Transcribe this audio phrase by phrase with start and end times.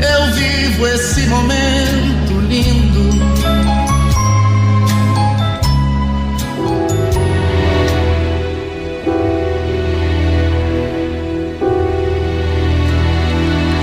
[0.00, 3.16] eu vivo esse momento lindo.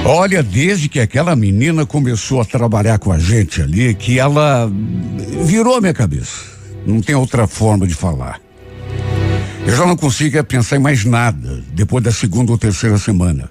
[0.05, 4.69] Olha, desde que aquela menina começou a trabalhar com a gente ali, que ela
[5.45, 6.53] virou a minha cabeça.
[6.85, 8.41] Não tem outra forma de falar.
[9.65, 13.49] Eu já não consigo pensar em mais nada depois da segunda ou terceira semana.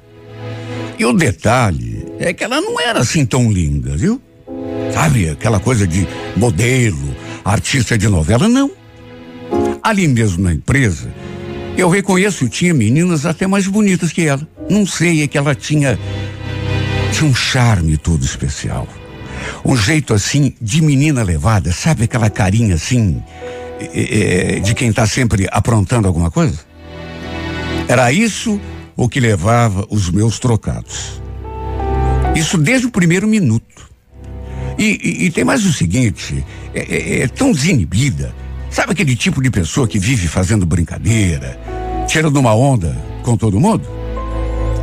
[0.98, 4.20] E o detalhe é que ela não era assim tão linda, viu?
[4.92, 8.70] Sabe, aquela coisa de modelo, artista de novela, não.
[9.82, 11.12] Ali mesmo na empresa,
[11.76, 14.46] eu reconheço tinha meninas até mais bonitas que ela.
[14.70, 15.98] Não sei, é que ela tinha
[17.12, 18.86] tinha um charme todo especial.
[19.64, 23.22] Um jeito assim de menina levada, sabe aquela carinha assim
[23.80, 26.58] é, de quem está sempre aprontando alguma coisa?
[27.88, 28.60] Era isso
[28.96, 31.20] o que levava os meus trocados.
[32.34, 33.90] Isso desde o primeiro minuto.
[34.78, 38.34] E, e, e tem mais o seguinte: é, é, é tão desinibida.
[38.70, 41.60] Sabe aquele tipo de pessoa que vive fazendo brincadeira,
[42.08, 43.86] tirando uma onda com todo mundo?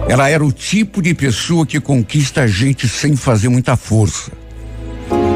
[0.08, 4.32] Ela era o tipo de pessoa que conquista a gente sem fazer muita força.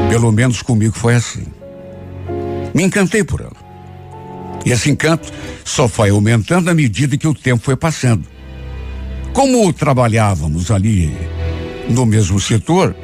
[0.08, 1.44] Pelo menos comigo foi assim.
[2.72, 3.64] Me encantei por ela.
[4.64, 5.32] E esse encanto
[5.64, 8.33] só foi aumentando à medida que o tempo foi passando.
[9.34, 11.12] Como trabalhávamos ali
[11.90, 12.94] no mesmo setor,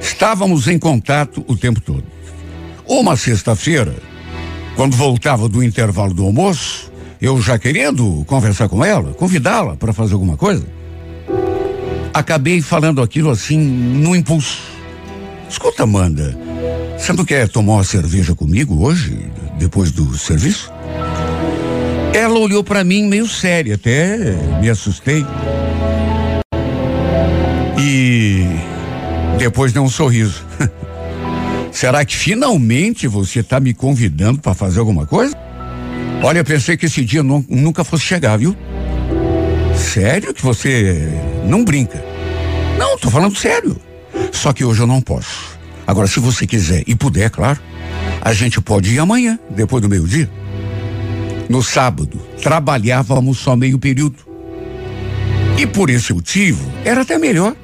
[0.00, 2.04] estávamos em contato o tempo todo.
[2.86, 3.92] Uma sexta-feira,
[4.76, 10.14] quando voltava do intervalo do almoço, eu já querendo conversar com ela, convidá-la para fazer
[10.14, 10.64] alguma coisa,
[12.14, 14.62] acabei falando aquilo assim no impulso.
[15.50, 16.38] Escuta, Amanda,
[16.96, 19.18] você não quer tomar uma cerveja comigo hoje,
[19.58, 20.72] depois do serviço?
[22.12, 24.16] Ela olhou para mim meio séria, até
[24.60, 25.24] me assustei.
[27.78, 28.44] E
[29.38, 30.44] depois deu um sorriso.
[31.70, 35.36] Será que finalmente você está me convidando para fazer alguma coisa?
[36.22, 38.56] Olha, pensei que esse dia nunca fosse chegar, viu?
[39.76, 41.08] Sério que você
[41.44, 42.04] não brinca?
[42.76, 43.80] Não, tô falando sério.
[44.32, 45.56] Só que hoje eu não posso.
[45.86, 47.60] Agora, se você quiser e puder, claro,
[48.20, 50.28] a gente pode ir amanhã, depois do meio-dia.
[51.48, 54.16] No sábado, trabalhávamos só meio período.
[55.58, 57.56] E por esse motivo, era até melhor.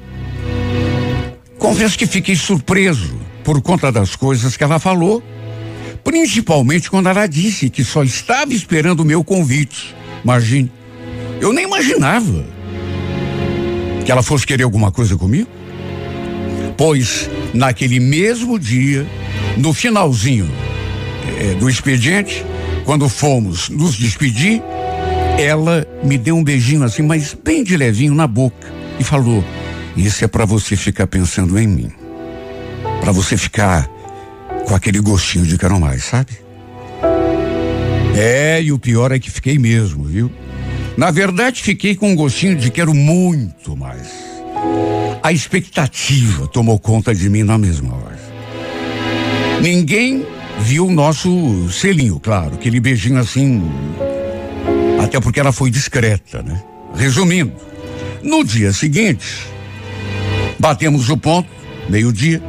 [1.59, 5.23] Confesso que fiquei surpreso por conta das coisas que ela falou.
[6.03, 9.95] Principalmente quando ela disse que só estava esperando o meu convite.
[10.23, 10.71] Imagine.
[11.39, 12.45] Eu nem imaginava
[14.03, 15.49] que ela fosse querer alguma coisa comigo.
[16.77, 19.05] Pois, naquele mesmo dia,
[19.57, 20.49] no finalzinho
[21.39, 22.43] é, do expediente,
[22.85, 24.61] quando fomos nos despedir,
[25.39, 29.43] ela me deu um beijinho assim, mas bem de levinho na boca e falou:
[29.97, 31.91] Isso é para você ficar pensando em mim.
[33.01, 33.89] Para você ficar
[34.67, 36.33] com aquele gostinho de quero mais, sabe?
[38.15, 40.31] É, e o pior é que fiquei mesmo, viu?
[40.95, 44.07] Na verdade, fiquei com um gostinho de quero muito mais.
[45.21, 48.19] A expectativa tomou conta de mim na mesma hora.
[49.61, 50.25] Ninguém
[50.59, 53.63] viu o nosso selinho, claro, aquele beijinho assim.
[55.01, 56.61] Até porque ela foi discreta, né?
[56.95, 57.53] Resumindo,
[58.23, 59.47] no dia seguinte,
[60.57, 61.49] batemos o ponto,
[61.89, 62.41] meio-dia,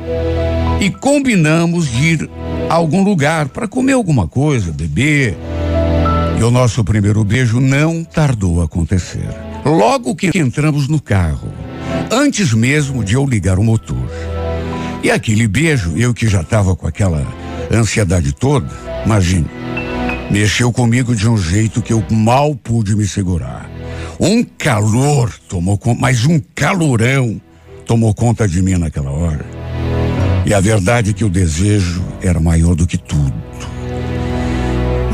[0.81, 2.31] e combinamos de ir
[2.69, 5.37] a algum lugar para comer alguma coisa, beber.
[6.39, 9.29] E o nosso primeiro beijo não tardou a acontecer.
[9.65, 11.53] Logo que entramos no carro,
[12.11, 14.11] antes mesmo de eu ligar o motor.
[15.03, 17.27] E aquele beijo, eu que já estava com aquela
[17.73, 18.69] ansiedade toda,
[19.05, 19.47] imagine,
[20.31, 23.71] mexeu comigo de um jeito que eu mal pude me segurar.
[24.19, 27.41] Um calor tomou conta, mas um calorão
[27.85, 29.45] tomou conta de mim naquela hora.
[30.45, 33.35] E a verdade é que o desejo era maior do que tudo.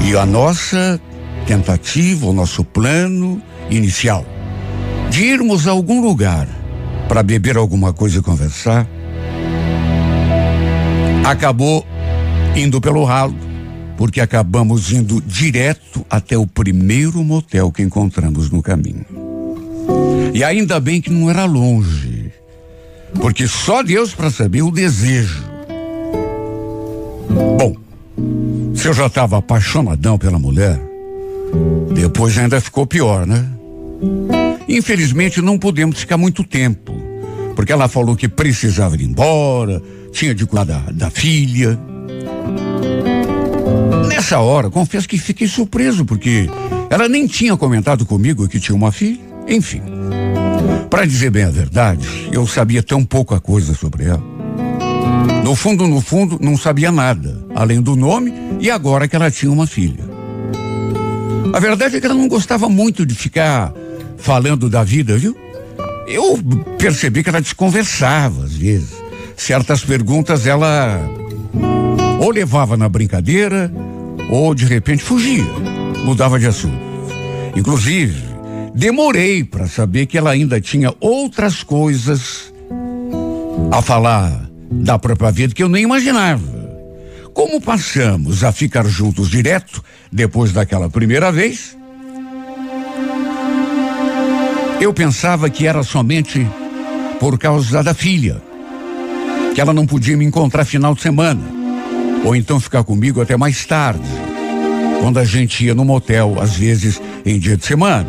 [0.04, 1.00] E a nossa
[1.46, 4.26] tentativa, o nosso plano inicial
[5.10, 6.48] de irmos a algum lugar
[7.06, 8.86] para beber alguma coisa e conversar,
[11.24, 11.86] acabou
[12.54, 13.34] indo pelo ralo,
[13.96, 19.06] porque acabamos indo direto até o primeiro motel que encontramos no caminho.
[20.34, 22.30] E ainda bem que não era longe.
[23.20, 25.44] porque só Deus para saber o desejo.
[27.58, 27.76] Bom,
[28.74, 30.80] se eu já estava apaixonadão pela mulher,
[31.94, 33.46] depois ainda ficou pior, né?
[34.66, 36.94] Infelizmente não podemos ficar muito tempo,
[37.54, 41.78] porque ela falou que precisava ir embora, tinha de cuidar da, da filha.
[44.22, 46.48] Nessa hora, confesso que fiquei surpreso, porque
[46.88, 49.18] ela nem tinha comentado comigo que tinha uma filha.
[49.48, 49.82] Enfim,
[50.88, 54.22] para dizer bem a verdade, eu sabia tão pouca coisa sobre ela.
[55.42, 59.50] No fundo, no fundo, não sabia nada, além do nome e agora que ela tinha
[59.50, 60.04] uma filha.
[61.52, 63.72] A verdade é que ela não gostava muito de ficar
[64.18, 65.36] falando da vida, viu?
[66.06, 66.38] Eu
[66.78, 68.94] percebi que ela desconversava às vezes.
[69.36, 71.00] Certas perguntas ela
[72.20, 73.68] ou levava na brincadeira
[74.32, 75.44] ou de repente fugia,
[76.06, 76.80] mudava de assunto.
[77.54, 78.18] Inclusive,
[78.74, 82.50] demorei para saber que ela ainda tinha outras coisas
[83.70, 86.50] a falar da própria vida que eu nem imaginava.
[87.34, 91.76] Como passamos a ficar juntos direto depois daquela primeira vez,
[94.80, 96.46] eu pensava que era somente
[97.20, 98.42] por causa da filha,
[99.54, 101.61] que ela não podia me encontrar final de semana,
[102.24, 104.08] ou então ficar comigo até mais tarde,
[105.00, 108.08] quando a gente ia no motel, às vezes em dia de semana.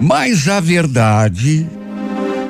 [0.00, 1.66] Mas a verdade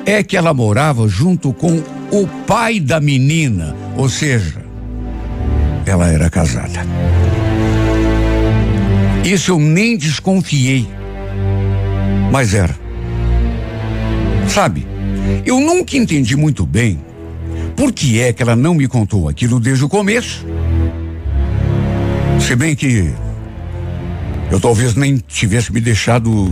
[0.05, 4.63] é que ela morava junto com o pai da menina, ou seja,
[5.85, 6.85] ela era casada.
[9.23, 10.87] Isso eu nem desconfiei,
[12.31, 12.75] mas era.
[14.47, 14.87] Sabe,
[15.45, 16.99] eu nunca entendi muito bem
[17.75, 20.45] por que é que ela não me contou aquilo desde o começo.
[22.39, 23.13] Se bem que
[24.51, 26.47] eu talvez nem tivesse me deixado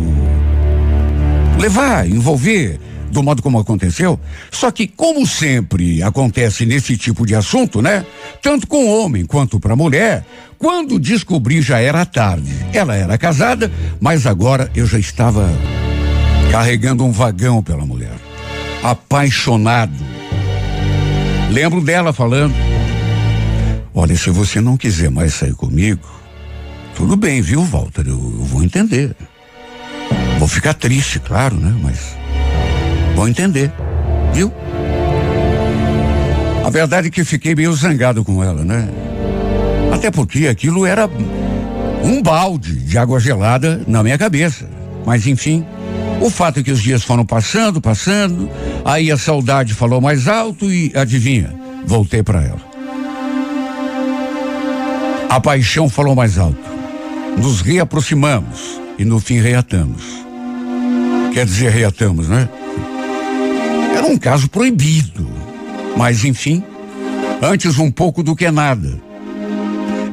[1.59, 2.79] levar, envolver
[3.11, 4.19] do modo como aconteceu.
[4.51, 8.05] Só que, como sempre acontece nesse tipo de assunto, né?
[8.41, 10.25] Tanto com homem quanto para mulher,
[10.57, 12.51] quando descobri já era tarde.
[12.73, 15.49] Ela era casada, mas agora eu já estava
[16.51, 18.15] carregando um vagão pela mulher.
[18.83, 19.93] Apaixonado.
[21.51, 22.53] Lembro dela falando:
[23.99, 26.07] Olha, se você não quiser mais sair comigo,
[26.95, 28.03] tudo bem, viu, Walter?
[28.05, 29.15] Eu, eu vou entender.
[30.37, 31.75] Vou ficar triste, claro, né?
[31.81, 32.15] Mas
[33.15, 33.71] vou entender,
[34.31, 34.53] viu?
[36.63, 38.87] A verdade é que fiquei meio zangado com ela, né?
[39.91, 41.09] Até porque aquilo era
[42.03, 44.69] um balde de água gelada na minha cabeça.
[45.07, 45.65] Mas enfim,
[46.21, 48.47] o fato é que os dias foram passando, passando,
[48.85, 51.51] aí a saudade falou mais alto e adivinha,
[51.83, 52.66] voltei para ela.
[55.29, 56.57] A paixão falou mais alto.
[57.37, 60.03] Nos reaproximamos e no fim reatamos.
[61.33, 62.49] Quer dizer, reatamos, né?
[63.95, 65.27] Era um caso proibido.
[65.95, 66.63] Mas enfim,
[67.41, 68.99] antes um pouco do que nada.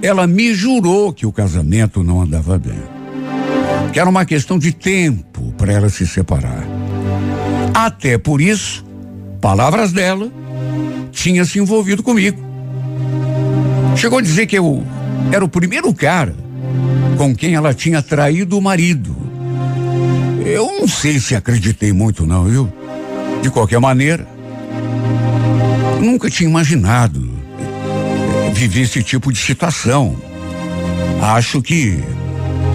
[0.03, 2.95] Ela me jurou que o casamento não andava bem
[3.95, 6.65] que era uma questão de tempo para ela se separar.
[7.73, 8.85] Até por isso,
[9.41, 10.33] palavras dela,
[11.13, 12.43] tinha se envolvido comigo.
[13.97, 14.85] Chegou a dizer que eu
[15.33, 16.35] era o primeiro cara
[17.17, 19.17] com quem ela tinha traído o marido.
[20.45, 22.73] Eu não sei se acreditei muito, não, viu?
[23.43, 24.27] De qualquer maneira,
[26.01, 27.31] nunca tinha imaginado
[28.55, 30.17] viver esse tipo de situação.
[31.21, 32.03] Acho que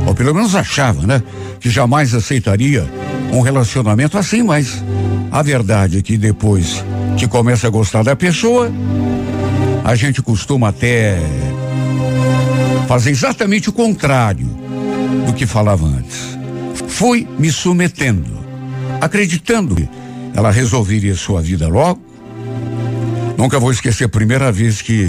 [0.05, 1.21] ou pelo menos achava, né?
[1.59, 2.87] Que jamais aceitaria
[3.31, 4.83] um relacionamento assim, mas
[5.31, 6.83] a verdade é que depois
[7.17, 8.71] que começa a gostar da pessoa,
[9.83, 11.19] a gente costuma até
[12.89, 14.47] fazer exatamente o contrário
[15.27, 16.39] do que falava antes.
[16.87, 18.39] Fui me submetendo,
[18.99, 19.87] acreditando que
[20.33, 22.01] ela resolveria sua vida logo.
[23.37, 25.07] Nunca vou esquecer a primeira vez que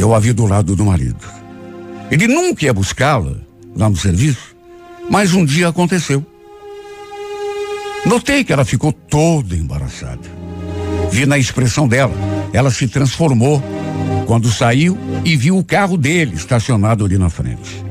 [0.00, 1.22] eu a vi do lado do marido.
[2.10, 3.36] Ele nunca ia buscá-la
[3.76, 4.56] lá no serviço,
[5.10, 6.24] mas um dia aconteceu.
[8.06, 10.22] Notei que ela ficou toda embaraçada.
[11.10, 12.14] Vi na expressão dela,
[12.50, 13.62] ela se transformou
[14.32, 14.96] quando saiu
[15.26, 17.84] e viu o carro dele estacionado ali na frente.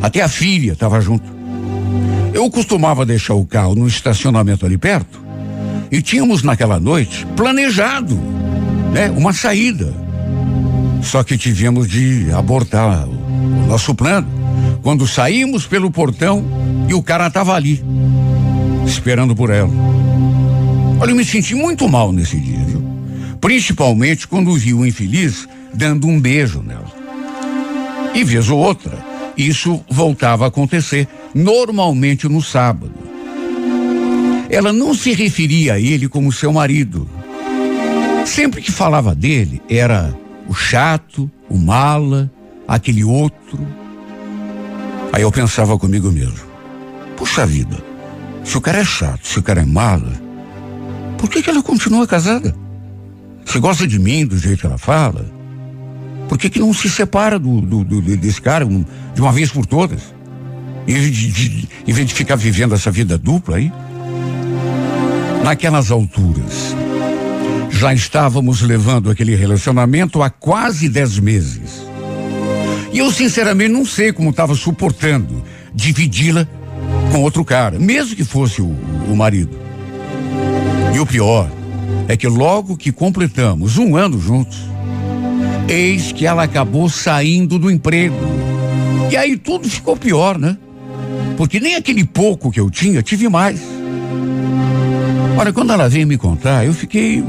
[0.00, 1.24] Até a filha estava junto.
[2.32, 5.20] Eu costumava deixar o carro no estacionamento ali perto
[5.90, 8.14] e tínhamos naquela noite planejado,
[8.92, 9.92] né, uma saída.
[11.02, 14.28] Só que tivemos de abortar o nosso plano
[14.84, 16.44] quando saímos pelo portão
[16.88, 17.82] e o cara estava ali,
[18.86, 19.72] esperando por ela.
[21.00, 22.84] Olha, eu me senti muito mal nesse dia, viu?
[23.40, 26.92] Principalmente quando vi o infeliz dando um beijo nela.
[28.14, 28.98] E vez ou outra,
[29.36, 32.94] isso voltava a acontecer, normalmente no sábado.
[34.50, 37.08] Ela não se referia a ele como seu marido,
[38.28, 40.14] Sempre que falava dele, era
[40.46, 42.30] o chato, o mala,
[42.68, 43.66] aquele outro.
[45.12, 46.46] Aí eu pensava comigo mesmo:
[47.16, 47.82] puxa vida,
[48.44, 50.12] se o cara é chato, se o cara é mala,
[51.16, 52.54] por que, que ela continua casada?
[53.46, 55.24] Se gosta de mim do jeito que ela fala,
[56.28, 59.50] por que, que não se separa do, do, do desse cara um, de uma vez
[59.50, 60.14] por todas?
[60.86, 63.72] Em vez de, de, em vez de ficar vivendo essa vida dupla aí?
[65.42, 66.76] Naquelas alturas,
[67.70, 71.86] já estávamos levando aquele relacionamento há quase dez meses.
[72.92, 75.42] E eu sinceramente não sei como estava suportando
[75.74, 76.46] dividi-la
[77.12, 78.68] com outro cara, mesmo que fosse o,
[79.10, 79.58] o marido.
[80.94, 81.50] E o pior
[82.08, 84.58] é que logo que completamos um ano juntos,
[85.68, 88.16] eis que ela acabou saindo do emprego.
[89.10, 90.56] E aí tudo ficou pior, né?
[91.36, 93.60] Porque nem aquele pouco que eu tinha, tive mais.
[95.36, 97.22] Olha, quando ela veio me contar, eu fiquei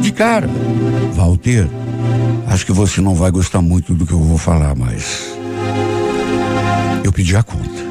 [0.00, 0.48] de cara.
[1.12, 1.68] Walter,
[2.46, 5.34] acho que você não vai gostar muito do que eu vou falar, mas.
[7.04, 7.90] Eu pedi a conta.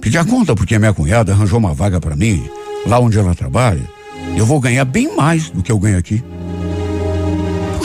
[0.00, 2.48] Pedi a conta porque a minha cunhada arranjou uma vaga para mim,
[2.86, 3.82] lá onde ela trabalha.
[4.36, 6.22] Eu vou ganhar bem mais do que eu ganho aqui.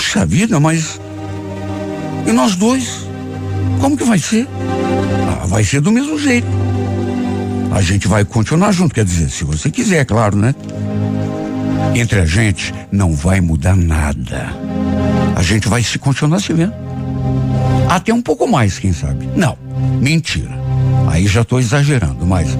[0.01, 0.99] Puxa vida, mas.
[2.25, 3.07] E nós dois?
[3.79, 4.47] Como que vai ser?
[5.29, 6.47] Ah, vai ser do mesmo jeito.
[7.71, 10.55] A gente vai continuar junto, quer dizer, se você quiser, claro, né?
[11.93, 14.49] Entre a gente não vai mudar nada.
[15.35, 16.73] A gente vai se continuar se vendo.
[17.87, 19.29] Até um pouco mais, quem sabe.
[19.35, 19.55] Não,
[20.01, 20.49] mentira.
[21.11, 22.57] Aí já estou exagerando, mas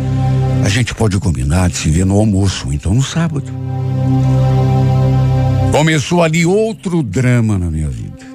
[0.63, 3.51] a gente pode combinar de se ver no almoço, então no sábado.
[5.71, 8.25] Começou ali outro drama na minha vida,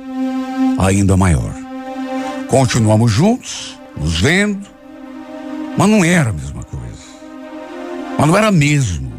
[0.78, 1.54] ainda maior.
[2.48, 4.66] Continuamos juntos, nos vendo,
[5.76, 6.86] mas não era a mesma coisa.
[8.18, 9.12] Mas não era mesmo.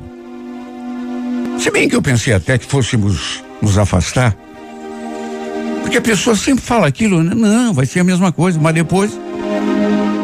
[1.60, 4.36] Se bem que eu pensei até que fôssemos nos afastar,
[5.82, 7.36] porque a pessoa sempre fala aquilo, né?
[7.36, 9.12] não, vai ser a mesma coisa, mas depois.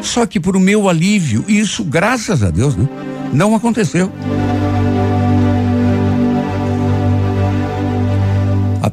[0.01, 2.87] Só que por meu alívio, isso, graças a Deus, né?
[3.31, 4.11] Não aconteceu.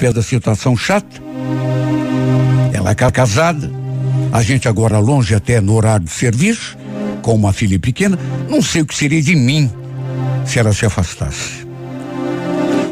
[0.01, 1.21] Apesar da situação chata,
[2.73, 3.71] ela é casada,
[4.33, 6.75] a gente agora longe até no horário de serviço,
[7.21, 9.71] com uma filha pequena, não sei o que seria de mim
[10.47, 11.67] se ela se afastasse.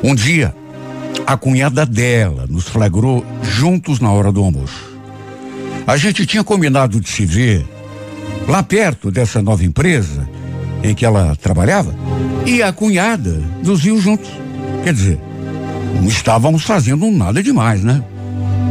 [0.05, 0.55] Um dia,
[1.27, 4.95] a cunhada dela nos flagrou juntos na hora do almoço.
[5.87, 7.67] A gente tinha combinado de se ver
[8.47, 10.29] lá perto dessa nova empresa
[10.83, 11.95] em que ela trabalhava
[12.45, 14.29] e a cunhada nos viu juntos.
[14.85, 15.28] Quer dizer,
[15.95, 18.03] não estávamos fazendo nada demais, né?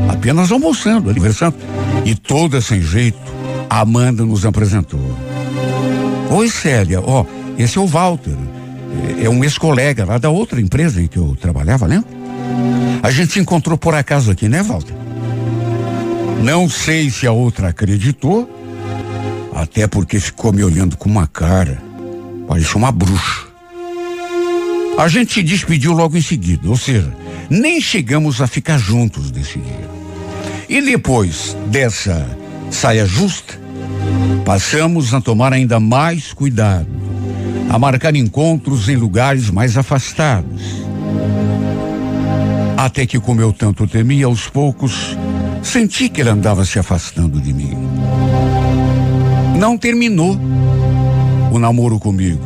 [0.10, 1.56] Apenas almoçando, conversando.
[2.06, 3.18] E toda sem jeito,
[3.70, 5.00] Amanda nos apresentou.
[6.30, 7.26] Oi, Célia, ó,
[7.58, 8.36] esse é o Walter.
[9.20, 12.10] É, é um ex-colega lá da outra empresa em que eu trabalhava, lembra?
[13.04, 14.96] A gente se encontrou por acaso aqui, né, Walter?
[16.44, 18.50] Não sei se a outra acreditou,
[19.54, 21.82] até porque ficou me olhando com uma cara.
[22.48, 23.47] Parecia uma bruxa.
[24.98, 27.14] A gente se despediu logo em seguida, ou seja,
[27.50, 29.90] nem chegamos a ficar juntos desse dia.
[30.68, 32.28] E depois dessa
[32.72, 33.68] saia justa,
[34.48, 36.88] Passamos a tomar ainda mais cuidado,
[37.70, 40.64] a marcar encontros em lugares mais afastados.
[42.78, 45.18] Até que, como eu tanto temia, aos poucos,
[45.62, 47.78] senti que ele andava se afastando de mim.
[49.60, 50.40] Não terminou
[51.52, 52.40] o namoro comigo,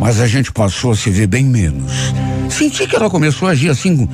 [0.00, 1.92] mas a gente passou a se ver bem menos.
[2.48, 4.08] Senti que ela começou a agir assim,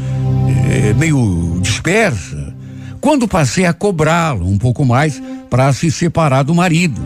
[0.68, 2.52] eh, meio dispersa,
[3.00, 7.00] quando passei a cobrá-lo um pouco mais para se separar do marido.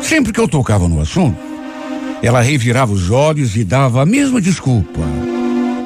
[0.00, 1.38] Sempre que eu tocava no assunto,
[2.22, 5.00] ela revirava os olhos e dava a mesma desculpa.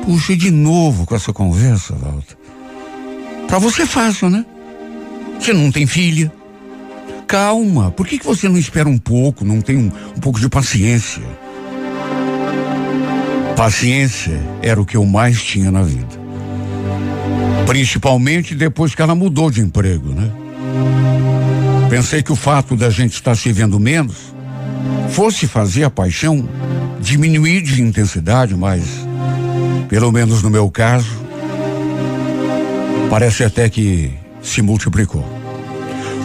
[0.04, 2.36] Puxa, de novo com essa conversa, Walter.
[3.48, 4.44] Para você é fácil, né?
[5.40, 6.32] Você não tem filha.
[7.26, 10.48] Calma, por que, que você não espera um pouco, não tem um, um pouco de
[10.48, 11.22] paciência?
[13.56, 16.24] Paciência era o que eu mais tinha na vida.
[17.66, 20.30] Principalmente depois que ela mudou de emprego, né?
[21.88, 24.34] Pensei que o fato da gente estar se vendo menos
[25.10, 26.48] fosse fazer a paixão
[27.00, 28.82] diminuir de intensidade, mas,
[29.88, 31.10] pelo menos no meu caso,
[33.08, 35.24] parece até que se multiplicou.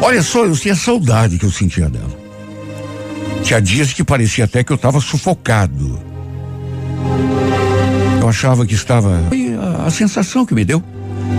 [0.01, 2.17] Olha só, eu tinha saudade que eu sentia dela.
[3.43, 6.08] Tinha dias que parecia até que eu estava sufocado.
[8.29, 9.21] Achava que estava.
[9.61, 10.83] A, a sensação que me deu,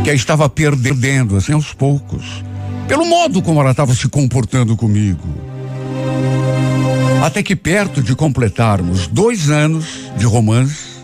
[0.05, 2.43] que eu estava perdendo, assim, aos poucos
[2.91, 5.23] pelo modo como ela estava se comportando comigo.
[7.23, 10.99] Até que perto de completarmos dois anos de romance,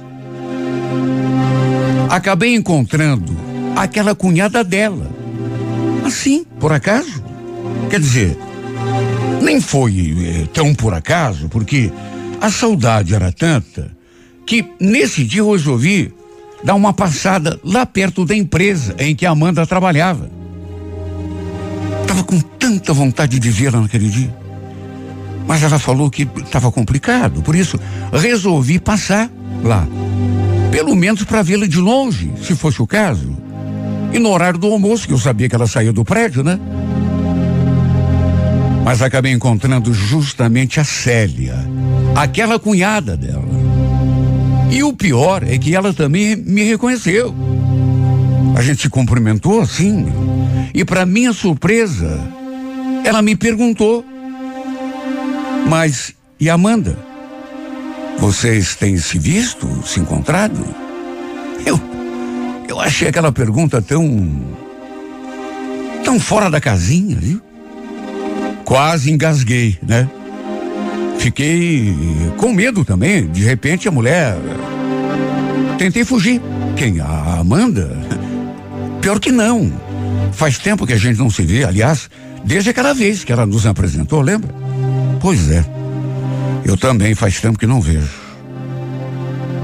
[2.10, 3.32] acabei encontrando
[3.76, 5.08] aquela cunhada dela.
[6.04, 7.22] Assim, por acaso.
[7.88, 8.36] Quer dizer,
[9.40, 11.92] nem foi eh, tão por acaso, porque
[12.40, 13.95] a saudade era tanta
[14.46, 16.14] que nesse dia eu resolvi
[16.62, 20.30] dar uma passada lá perto da empresa em que a Amanda trabalhava.
[22.06, 24.34] Tava com tanta vontade de vê-la naquele dia.
[25.46, 27.78] Mas ela falou que estava complicado, por isso
[28.12, 29.30] resolvi passar
[29.62, 29.86] lá.
[30.70, 33.36] Pelo menos para vê-la de longe, se fosse o caso.
[34.12, 36.58] E no horário do almoço, que eu sabia que ela saía do prédio, né?
[38.84, 41.56] Mas acabei encontrando justamente a Célia,
[42.14, 43.45] aquela cunhada dela.
[44.70, 47.34] E o pior é que ela também me reconheceu.
[48.56, 50.06] A gente se cumprimentou assim.
[50.74, 52.20] E para minha surpresa,
[53.04, 54.04] ela me perguntou:
[55.68, 56.98] Mas e Amanda?
[58.18, 60.64] Vocês têm se visto, se encontrado?
[61.64, 61.80] Eu,
[62.68, 64.30] eu achei aquela pergunta tão.
[66.04, 67.40] tão fora da casinha, viu?
[68.64, 70.08] Quase engasguei, né?
[71.26, 71.92] Fiquei
[72.36, 73.26] com medo também.
[73.26, 74.36] De repente a mulher.
[75.76, 76.40] Tentei fugir.
[76.76, 77.00] Quem?
[77.00, 77.98] A Amanda?
[79.00, 79.72] Pior que não.
[80.30, 82.08] Faz tempo que a gente não se vê, aliás,
[82.44, 84.54] desde aquela vez que ela nos apresentou, lembra?
[85.20, 85.64] Pois é.
[86.64, 88.08] Eu também faz tempo que não vejo.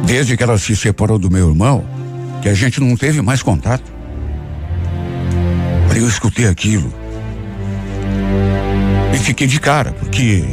[0.04, 1.84] Desde que ela se separou do meu irmão,
[2.42, 3.88] que a gente não teve mais contato.
[5.92, 6.92] Aí eu escutei aquilo.
[9.14, 10.44] E fiquei de cara, porque.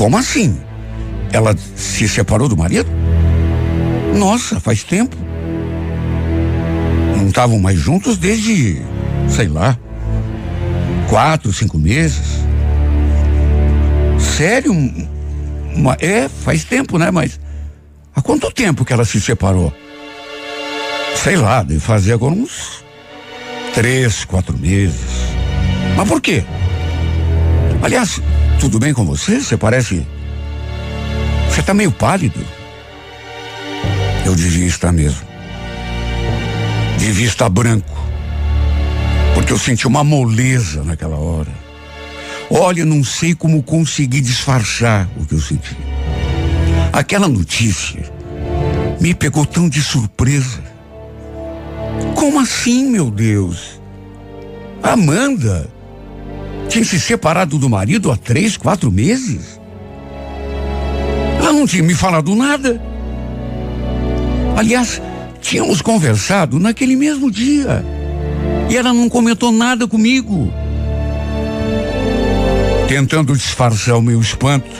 [0.00, 0.58] Como assim?
[1.30, 2.88] Ela se separou do marido?
[4.16, 5.14] Nossa, faz tempo.
[7.18, 8.80] Não estavam mais juntos desde,
[9.28, 9.76] sei lá,
[11.06, 12.40] quatro, cinco meses.
[14.18, 14.72] Sério?
[15.98, 17.10] É, faz tempo, né?
[17.10, 17.38] Mas
[18.16, 19.70] há quanto tempo que ela se separou?
[21.14, 22.82] Sei lá, deve fazer agora uns
[23.74, 24.98] três, quatro meses.
[25.94, 26.42] Mas por quê?
[27.82, 28.18] Aliás,
[28.60, 29.40] tudo bem com você?
[29.40, 30.06] Você parece.
[31.48, 32.38] Você tá meio pálido.
[34.24, 35.26] Eu devia estar mesmo.
[36.98, 37.98] Devia estar branco.
[39.34, 41.50] Porque eu senti uma moleza naquela hora.
[42.50, 45.76] Olha, não sei como consegui disfarçar o que eu senti.
[46.92, 48.12] Aquela notícia
[49.00, 50.62] me pegou tão de surpresa.
[52.14, 53.80] Como assim, meu Deus?
[54.82, 55.79] Amanda
[56.70, 59.60] tinha se separado do marido há três, quatro meses?
[61.38, 62.80] Ela não tinha me falado nada.
[64.56, 65.02] Aliás,
[65.40, 67.84] tínhamos conversado naquele mesmo dia.
[68.70, 70.52] E ela não comentou nada comigo.
[72.86, 74.70] Tentando disfarçar o meu espanto,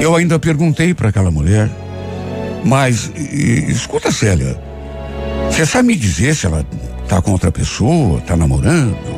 [0.00, 1.68] eu ainda perguntei para aquela mulher.
[2.64, 4.60] Mas, e, escuta, Célia,
[5.50, 6.64] você sabe me dizer se ela
[7.08, 9.17] tá com outra pessoa, tá namorando?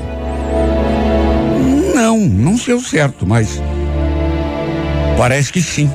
[2.28, 3.60] Não, sei o certo, mas
[5.16, 5.90] parece que sim.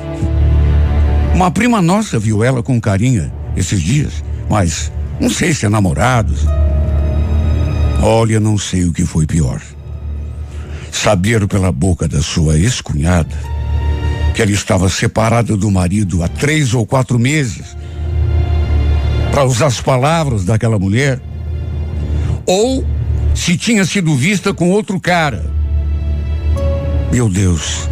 [1.34, 6.46] Uma prima nossa viu ela com carinha esses dias, mas não sei se é namorados.
[8.02, 9.60] Olha, não sei o que foi pior
[10.92, 13.36] saber pela boca da sua ex-cunhada
[14.34, 17.74] que ela estava separada do marido há três ou quatro meses,
[19.30, 21.18] para usar as palavras daquela mulher,
[22.44, 22.84] ou
[23.34, 25.55] se tinha sido vista com outro cara.
[27.12, 27.88] Meu Deus,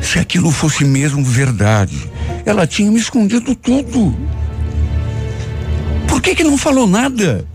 [0.00, 2.08] se aquilo fosse mesmo verdade,
[2.44, 4.14] ela tinha me escondido tudo.
[6.06, 7.46] Por que que não falou nada?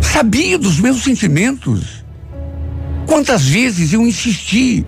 [0.00, 2.04] Sabia dos meus sentimentos.
[3.06, 4.84] Quantas vezes eu insisti,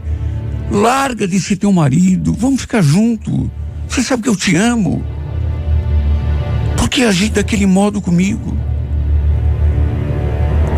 [0.70, 3.50] larga de ser teu marido, vamos ficar junto.
[3.88, 5.04] Você sabe que eu te amo.
[6.76, 8.56] Por que agir daquele modo comigo?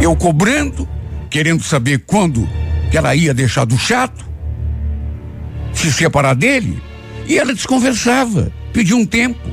[0.01, 0.87] Eu cobrando,
[1.31, 2.49] querendo saber quando
[2.91, 4.29] que ela ia deixar do chato,
[5.73, 6.83] se separar dele,
[7.27, 9.49] e ela desconversava, pedia um tempo.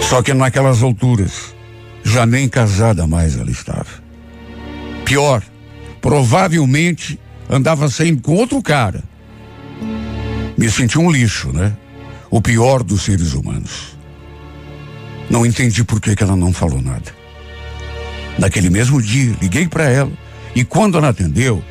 [0.00, 1.54] Só que naquelas alturas,
[2.04, 4.04] já nem casada mais ela estava.
[5.04, 5.42] Pior,
[6.00, 7.18] provavelmente
[7.50, 9.02] andava saindo com outro cara.
[10.56, 11.76] Me senti um lixo, né?
[12.30, 13.98] O pior dos seres humanos.
[15.28, 17.12] Não entendi por que, que ela não falou nada.
[18.38, 20.12] Naquele mesmo dia, liguei para ela
[20.54, 21.62] e quando ela atendeu,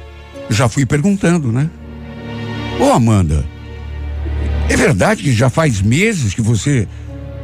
[0.49, 1.69] já fui perguntando, né?
[2.79, 3.45] Ô Amanda,
[4.69, 6.87] é verdade que já faz meses que você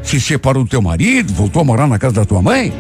[0.02, 2.74] se separou do teu marido, voltou a morar na casa da tua mãe?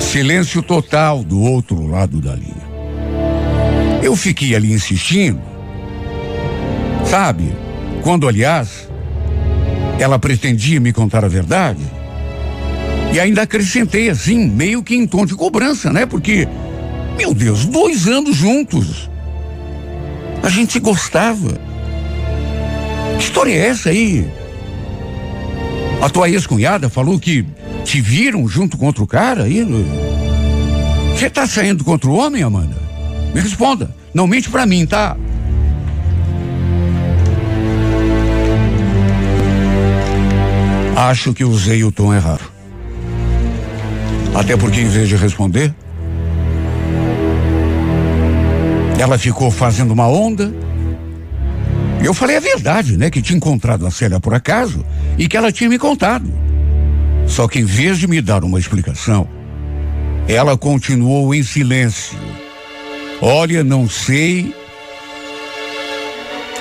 [0.00, 2.66] Silêncio total do outro lado da linha.
[4.02, 5.40] Eu fiquei ali insistindo.
[7.04, 7.52] Sabe?
[8.02, 8.88] Quando, aliás,
[9.98, 11.82] Ela pretendia me contar a verdade.
[13.16, 16.04] E ainda acrescentei assim, meio que em tom de cobrança, né?
[16.04, 16.46] Porque,
[17.16, 19.08] meu Deus, dois anos juntos.
[20.42, 21.58] A gente se gostava.
[23.16, 24.30] Que história é essa aí?
[26.02, 27.42] A tua ex-cunhada falou que
[27.84, 29.66] te viram junto com outro cara aí?
[31.14, 32.76] Você tá saindo contra o homem, Amanda?
[33.34, 33.88] Me responda.
[34.12, 35.16] Não mente pra mim, tá?
[40.94, 42.55] Acho que usei o tom errado.
[44.36, 45.74] Até porque, em vez de responder,
[49.00, 50.52] ela ficou fazendo uma onda.
[52.04, 53.08] Eu falei a verdade, né?
[53.08, 54.84] Que tinha encontrado a Célia por acaso
[55.16, 56.30] e que ela tinha me contado.
[57.26, 59.26] Só que, em vez de me dar uma explicação,
[60.28, 62.18] ela continuou em silêncio.
[63.22, 64.54] Olha, não sei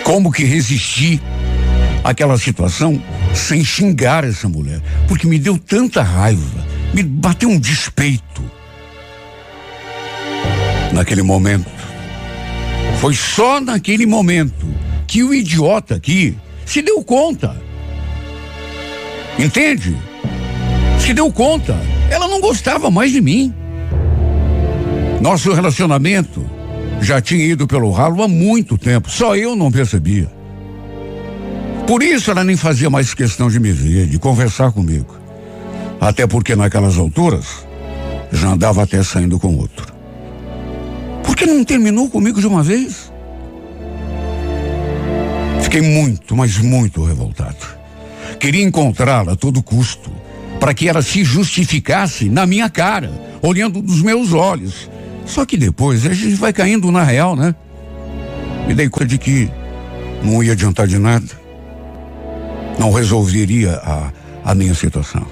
[0.06, 1.22] como que resisti
[2.06, 6.65] àquela situação sem xingar essa mulher, porque me deu tanta raiva,
[6.96, 8.42] me bateu um despeito.
[10.94, 11.70] Naquele momento,
[13.02, 14.66] foi só naquele momento
[15.06, 17.62] que o idiota aqui se deu conta.
[19.38, 19.94] Entende?
[20.98, 21.78] Se deu conta.
[22.10, 23.54] Ela não gostava mais de mim.
[25.20, 26.50] Nosso relacionamento
[27.02, 30.32] já tinha ido pelo ralo há muito tempo, só eu não percebia.
[31.86, 35.25] Por isso ela nem fazia mais questão de me ver, de conversar comigo.
[36.00, 37.66] Até porque naquelas alturas
[38.32, 39.94] já andava até saindo com outro.
[41.24, 43.12] Por que não terminou comigo de uma vez?
[45.62, 47.58] Fiquei muito, mas muito revoltado.
[48.40, 50.12] Queria encontrá-la a todo custo,
[50.60, 54.90] para que ela se justificasse na minha cara, olhando nos meus olhos.
[55.26, 57.56] Só que depois a gente vai caindo na real, né?
[58.68, 59.50] Me dei conta de que
[60.24, 61.46] não ia adiantar de nada
[62.78, 64.12] não resolveria a,
[64.44, 65.26] a minha situação.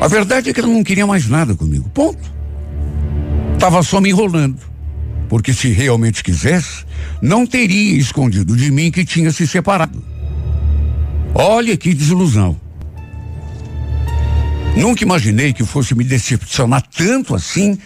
[0.00, 1.88] A verdade é que ela não queria mais nada comigo.
[1.90, 2.32] Ponto.
[3.58, 4.58] Tava só me enrolando.
[5.28, 6.84] Porque se realmente quisesse,
[7.20, 10.02] não teria escondido de mim que tinha se separado.
[11.34, 12.58] Olha que desilusão.
[14.76, 17.76] Nunca imaginei que fosse me decepcionar tanto assim,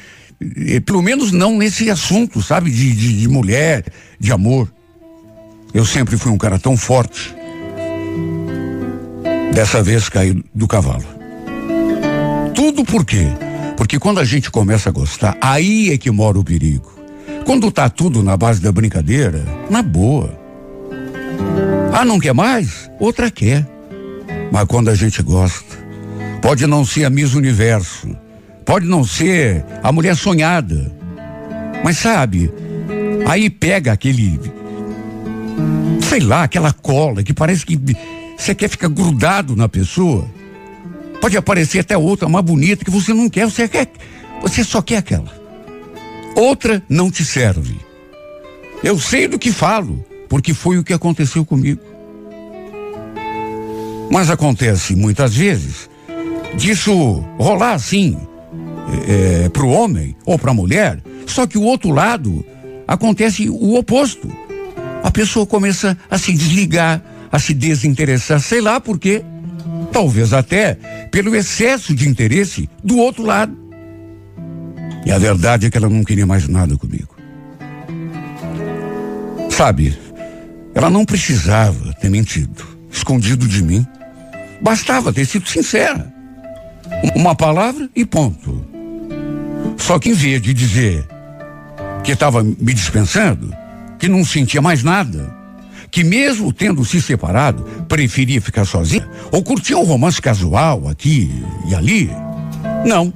[0.84, 3.84] pelo menos não nesse assunto, sabe, de, de, de mulher,
[4.20, 4.72] de amor.
[5.72, 7.34] Eu sempre fui um cara tão forte
[9.52, 11.04] Dessa vez caí do cavalo.
[12.62, 13.26] Tudo por quê?
[13.76, 16.92] Porque quando a gente começa a gostar, aí é que mora o perigo.
[17.44, 20.38] Quando tá tudo na base da brincadeira, na boa.
[21.92, 22.88] Ah, não quer mais?
[23.00, 23.66] Outra quer.
[24.52, 25.76] Mas quando a gente gosta,
[26.40, 28.16] pode não ser a Miss Universo,
[28.64, 30.94] pode não ser a mulher sonhada.
[31.82, 32.48] Mas sabe,
[33.26, 34.38] aí pega aquele.
[36.00, 37.76] Sei lá, aquela cola que parece que
[38.38, 40.28] você quer ficar grudado na pessoa?
[41.22, 43.86] Pode aparecer até outra mais bonita que você não quer, você quer,
[44.40, 45.32] você só quer aquela.
[46.34, 47.78] Outra não te serve.
[48.82, 51.80] Eu sei do que falo, porque foi o que aconteceu comigo.
[54.10, 55.88] Mas acontece muitas vezes
[56.56, 58.18] disso rolar assim
[59.06, 62.44] é, para o homem ou para a mulher, só que o outro lado
[62.88, 64.28] acontece o oposto.
[65.04, 69.24] A pessoa começa a se desligar, a se desinteressar, sei lá por quê.
[69.92, 70.74] Talvez até
[71.10, 73.56] pelo excesso de interesse do outro lado.
[75.04, 77.14] E a verdade é que ela não queria mais nada comigo.
[79.50, 79.96] Sabe,
[80.74, 83.86] ela não precisava ter mentido, escondido de mim.
[84.60, 86.12] Bastava ter sido sincera.
[87.14, 88.64] Uma palavra e ponto.
[89.76, 91.06] Só que em vez de dizer
[92.02, 93.52] que estava me dispensando,
[93.98, 95.41] que não sentia mais nada,
[95.92, 101.30] que mesmo tendo se separado, preferia ficar sozinha ou curtir um romance casual aqui
[101.68, 102.10] e ali.
[102.86, 103.12] Não.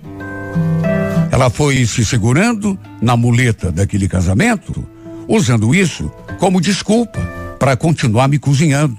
[1.33, 4.87] Ela foi se segurando na muleta daquele casamento,
[5.27, 7.19] usando isso como desculpa
[7.59, 8.99] para continuar me cozinhando,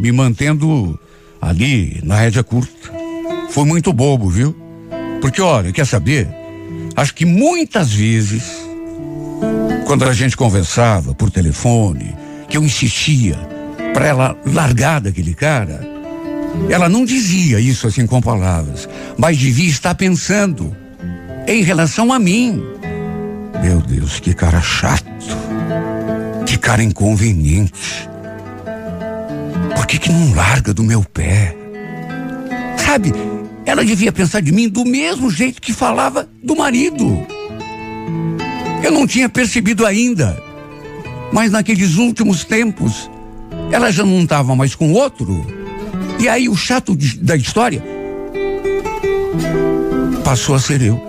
[0.00, 0.98] me mantendo
[1.40, 2.90] ali na rédea curta.
[3.50, 4.56] Foi muito bobo, viu?
[5.20, 6.28] Porque, olha, quer saber?
[6.96, 8.42] Acho que muitas vezes,
[9.86, 12.16] quando a gente conversava por telefone,
[12.52, 13.34] que eu insistia
[13.94, 15.80] para ela largar daquele cara,
[16.68, 18.86] ela não dizia isso assim com palavras,
[19.16, 20.76] mas devia estar pensando
[21.48, 22.62] em relação a mim.
[23.62, 25.06] Meu Deus, que cara chato.
[26.44, 28.06] Que cara inconveniente.
[29.74, 31.56] Por que que não larga do meu pé?
[32.76, 33.14] Sabe,
[33.64, 37.26] ela devia pensar de mim do mesmo jeito que falava do marido.
[38.82, 40.51] Eu não tinha percebido ainda
[41.32, 43.10] mas naqueles últimos tempos,
[43.70, 45.44] ela já não estava mais com outro.
[46.18, 47.82] E aí o chato de, da história
[50.24, 51.00] passou a ser eu.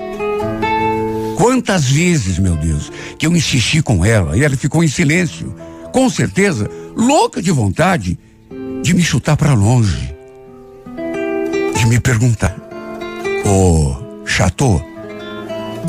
[1.38, 5.53] Quantas vezes, meu Deus, que eu insisti com ela e ela ficou em silêncio,
[5.91, 8.17] com certeza, louca de vontade
[8.81, 10.15] de me chutar para longe,
[11.77, 12.55] de me perguntar:
[13.45, 14.81] Ô, oh, chato,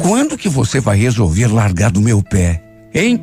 [0.03, 3.21] quando que você vai resolver largar do meu pé, hein?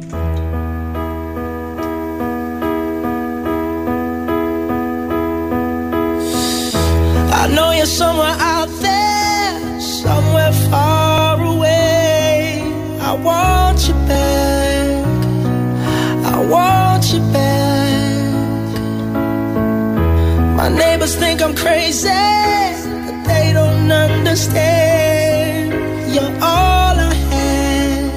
[21.20, 25.74] Think I'm crazy, but they don't understand.
[26.14, 28.12] You're all I had.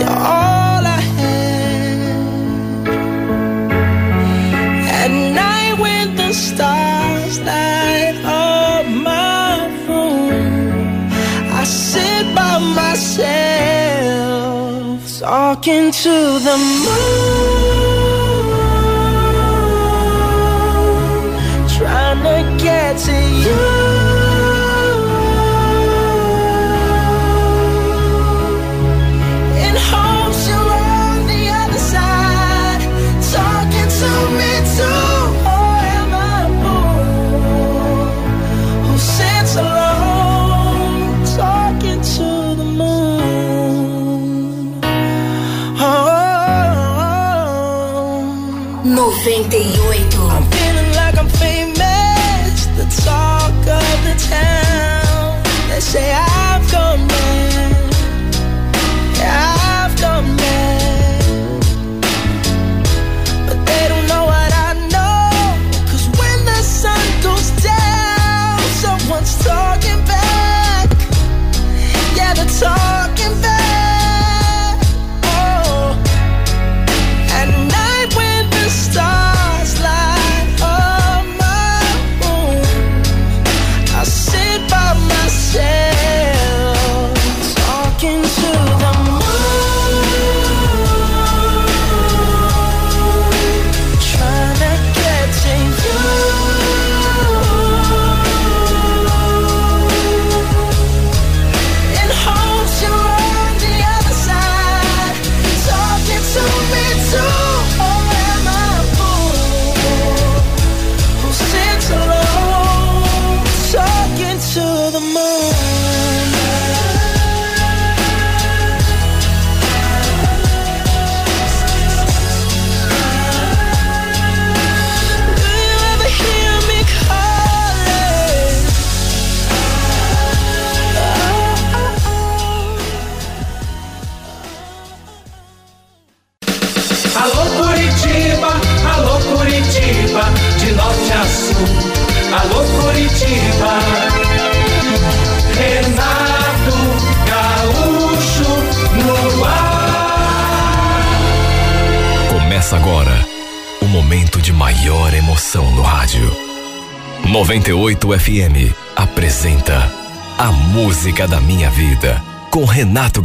[0.00, 2.08] You're all I had.
[5.02, 5.10] At
[5.42, 11.10] night when the stars light up my room,
[11.60, 14.18] I sit by myself
[15.20, 16.14] talking to
[16.46, 17.17] the moon,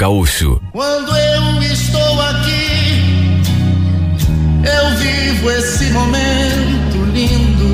[0.03, 0.61] Gaúcho.
[0.73, 3.41] Quando eu estou aqui,
[4.65, 7.73] eu vivo esse momento lindo.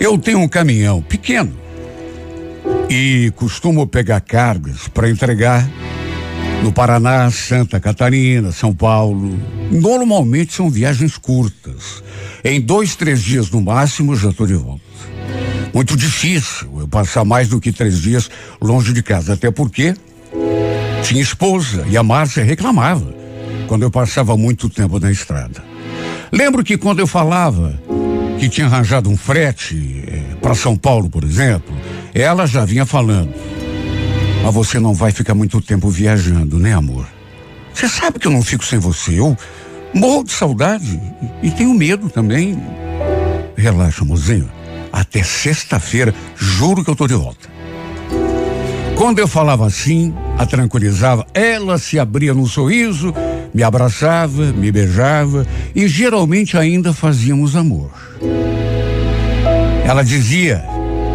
[0.00, 1.54] Eu tenho um caminhão pequeno
[2.88, 5.68] e costumo pegar cargas para entregar
[6.62, 9.38] no Paraná, Santa Catarina, São Paulo.
[9.70, 12.02] Normalmente são viagens curtas.
[12.42, 14.86] Em dois, três dias no máximo já estou de volta.
[15.72, 19.94] Muito difícil eu passar mais do que três dias longe de casa, até porque
[21.02, 23.14] tinha esposa e a Márcia reclamava
[23.66, 25.62] quando eu passava muito tempo na estrada.
[26.32, 27.78] Lembro que quando eu falava
[28.38, 31.74] que tinha arranjado um frete para São Paulo, por exemplo,
[32.14, 33.32] ela já vinha falando.
[34.42, 37.06] Mas você não vai ficar muito tempo viajando, né, amor?
[37.72, 39.18] Você sabe que eu não fico sem você.
[39.18, 39.36] Eu
[39.92, 41.00] morro de saudade
[41.42, 42.58] e tenho medo também.
[43.56, 44.50] Relaxa, mozinho.
[44.96, 47.50] Até sexta-feira, juro que eu tô de volta.
[48.96, 53.12] Quando eu falava assim, a tranquilizava, ela se abria num sorriso,
[53.52, 57.90] me abraçava, me beijava e geralmente ainda fazíamos amor.
[59.84, 60.64] Ela dizia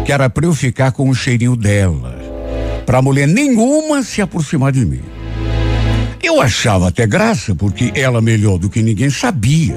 [0.06, 2.16] que era para eu ficar com o cheirinho dela,
[2.86, 5.02] para mulher nenhuma se aproximar de mim.
[6.22, 9.74] Eu achava até graça, porque ela, melhor do que ninguém, sabia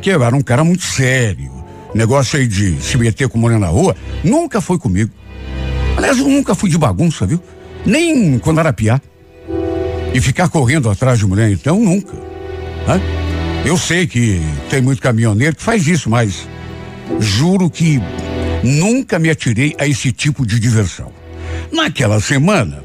[0.00, 1.59] que eu era um cara muito sério.
[1.94, 5.10] Negócio aí de se meter com mulher na rua, nunca foi comigo.
[5.96, 7.42] Aliás, eu nunca fui de bagunça, viu?
[7.84, 9.00] Nem quando era piá.
[10.14, 12.16] E ficar correndo atrás de mulher, então, nunca.
[12.88, 13.00] Hã?
[13.64, 16.48] Eu sei que tem muito caminhoneiro que faz isso, mas
[17.18, 18.00] juro que
[18.62, 21.12] nunca me atirei a esse tipo de diversão.
[21.72, 22.82] Naquela semana,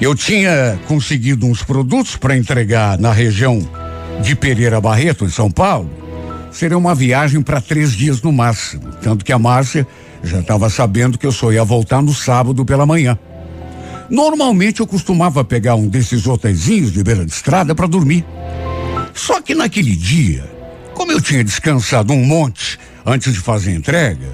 [0.00, 3.60] eu tinha conseguido uns produtos para entregar na região
[4.22, 5.99] de Pereira Barreto, em São Paulo.
[6.50, 8.92] Seria uma viagem para três dias no máximo.
[9.02, 9.86] Tanto que a Márcia
[10.22, 13.18] já estava sabendo que eu só ia voltar no sábado pela manhã.
[14.10, 18.24] Normalmente eu costumava pegar um desses hotéisinhos de beira de estrada para dormir.
[19.14, 20.50] Só que naquele dia,
[20.94, 24.28] como eu tinha descansado um monte antes de fazer a entrega,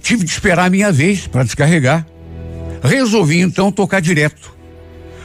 [0.00, 2.06] tive de esperar a minha vez para descarregar.
[2.82, 4.56] Resolvi então tocar direto.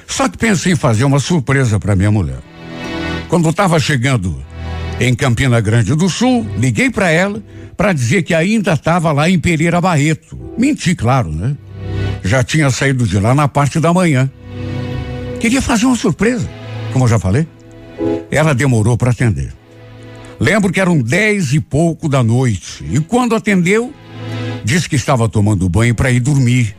[0.06, 2.39] Só que pensei em fazer uma surpresa para minha mulher.
[3.29, 4.43] Quando estava chegando
[4.99, 7.43] em Campina Grande do Sul, liguei para ela
[7.75, 10.39] para dizer que ainda estava lá em Pereira Barreto.
[10.58, 11.56] Menti, claro, né?
[12.23, 14.32] Já tinha saído de lá na parte da manhã.
[15.39, 16.49] Queria fazer uma surpresa,
[16.91, 17.47] como eu já falei.
[18.32, 19.53] Ela demorou para atender.
[20.39, 22.84] Lembro que eram dez e pouco da noite.
[22.89, 23.93] E quando atendeu,
[24.63, 26.75] disse que estava tomando banho para ir dormir.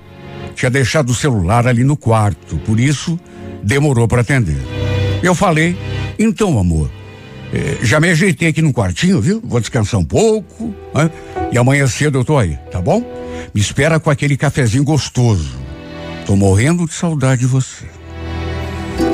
[0.55, 3.19] Tinha deixado o celular ali no quarto, por isso
[3.63, 4.61] demorou para atender.
[5.23, 5.77] Eu falei,
[6.19, 6.91] então, amor,
[7.55, 9.41] eh, já me ajeitei aqui no quartinho, viu?
[9.45, 11.11] Vou descansar um pouco, né?
[11.53, 13.01] E amanhã cedo eu tô aí, tá bom?
[13.55, 15.57] Me espera com aquele cafezinho gostoso.
[16.27, 17.85] Tô morrendo de saudade de você.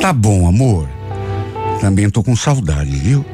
[0.01, 0.89] Tá bom, amor.
[1.81, 3.25] Também tô com saudade, viu?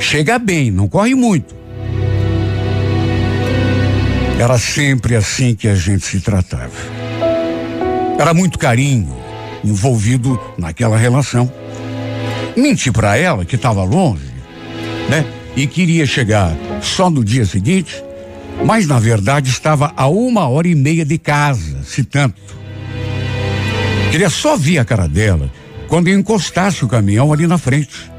[0.00, 1.54] Chega bem, não corre muito.
[4.40, 6.72] Era sempre assim que a gente se tratava.
[8.18, 9.16] Era muito carinho
[9.62, 11.52] envolvido naquela relação.
[12.56, 14.31] Menti para ela que estava longe,
[15.08, 15.24] né?
[15.56, 18.02] E queria chegar só no dia seguinte,
[18.64, 22.40] mas na verdade estava a uma hora e meia de casa, se tanto.
[24.10, 25.50] Queria só ver a cara dela
[25.88, 28.10] quando encostasse o caminhão ali na frente.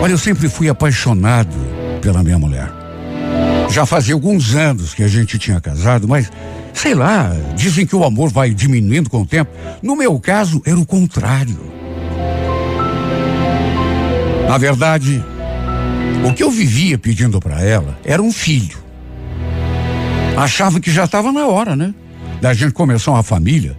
[0.00, 1.56] Olha, eu sempre fui apaixonado
[2.00, 2.70] pela minha mulher.
[3.70, 6.30] Já fazia alguns anos que a gente tinha casado, mas
[6.72, 9.50] sei lá, dizem que o amor vai diminuindo com o tempo.
[9.82, 11.58] No meu caso, era o contrário.
[14.48, 15.22] Na verdade,
[16.24, 18.78] o que eu vivia pedindo para ela era um filho.
[20.36, 21.94] Achava que já estava na hora, né?
[22.40, 23.78] Da gente começar uma família.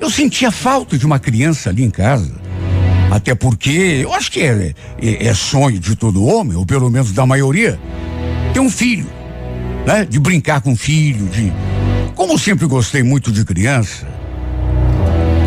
[0.00, 2.34] Eu sentia falta de uma criança ali em casa.
[3.10, 7.12] Até porque eu acho que é, é, é sonho de todo homem, ou pelo menos
[7.12, 7.78] da maioria,
[8.52, 9.06] ter um filho,
[9.86, 10.04] né?
[10.04, 11.52] De brincar com filho, de.
[12.14, 14.06] Como sempre gostei muito de criança,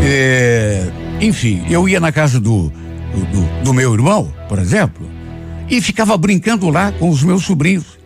[0.03, 0.87] é,
[1.19, 2.71] enfim, eu ia na casa do,
[3.13, 5.09] do, do, meu irmão, por exemplo,
[5.69, 7.97] e ficava brincando lá com os meus sobrinhos.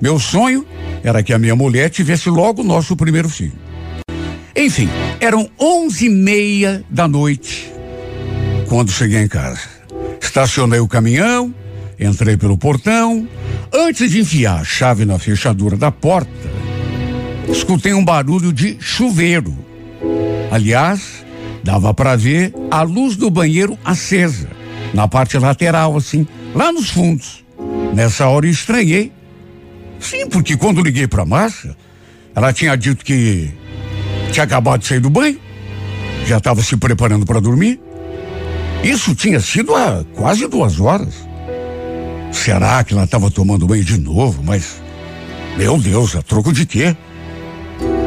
[0.00, 0.66] Meu sonho
[1.02, 3.58] era que a minha mulher tivesse logo nosso primeiro filho.
[4.54, 4.88] Enfim,
[5.20, 7.72] eram onze e meia da noite
[8.68, 9.60] quando cheguei em casa.
[10.20, 11.54] Estacionei o caminhão,
[11.98, 13.28] entrei pelo portão.
[13.72, 16.30] Antes de enfiar a chave na fechadura da porta,
[17.50, 19.54] escutei um barulho de chuveiro.
[20.50, 21.24] Aliás,
[21.62, 24.48] dava para ver a luz do banheiro acesa,
[24.92, 27.44] na parte lateral, assim, lá nos fundos.
[27.94, 29.12] Nessa hora eu estranhei.
[30.00, 31.76] Sim, porque quando liguei para Márcia,
[32.34, 33.50] ela tinha dito que
[34.32, 35.38] tinha acabado de sair do banho,
[36.26, 37.80] já estava se preparando para dormir.
[38.82, 41.14] Isso tinha sido há quase duas horas.
[42.32, 44.42] Será que ela estava tomando banho de novo?
[44.42, 44.82] Mas,
[45.56, 46.96] meu Deus, a troco de quê?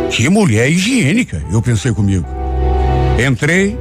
[0.10, 2.26] Que mulher higiênica, eu pensei comigo.
[3.18, 3.78] Entrei,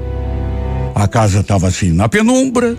[0.95, 2.77] a casa estava assim na penumbra,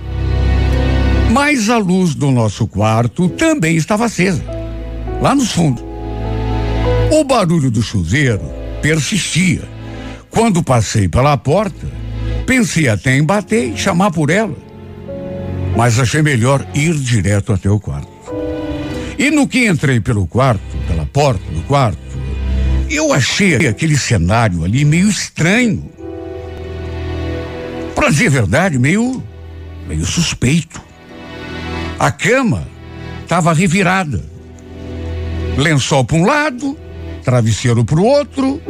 [1.32, 4.44] mas a luz do nosso quarto também estava acesa,
[5.22, 5.84] lá nos fundos.
[7.12, 8.42] O barulho do chuveiro
[8.82, 9.64] persistia.
[10.30, 11.88] Quando passei pela porta,
[12.46, 14.56] pensei até em bater e chamar por ela.
[15.76, 18.10] Mas achei melhor ir direto até o quarto.
[19.18, 22.00] E no que entrei pelo quarto, pela porta do quarto,
[22.90, 25.95] eu achei aquele cenário ali meio estranho.
[28.06, 29.24] Para dizer a verdade, meio,
[29.88, 30.80] meio suspeito.
[31.98, 32.68] A cama
[33.24, 34.24] estava revirada.
[35.58, 36.78] Lençol para um lado,
[37.24, 38.62] travesseiro para o outro.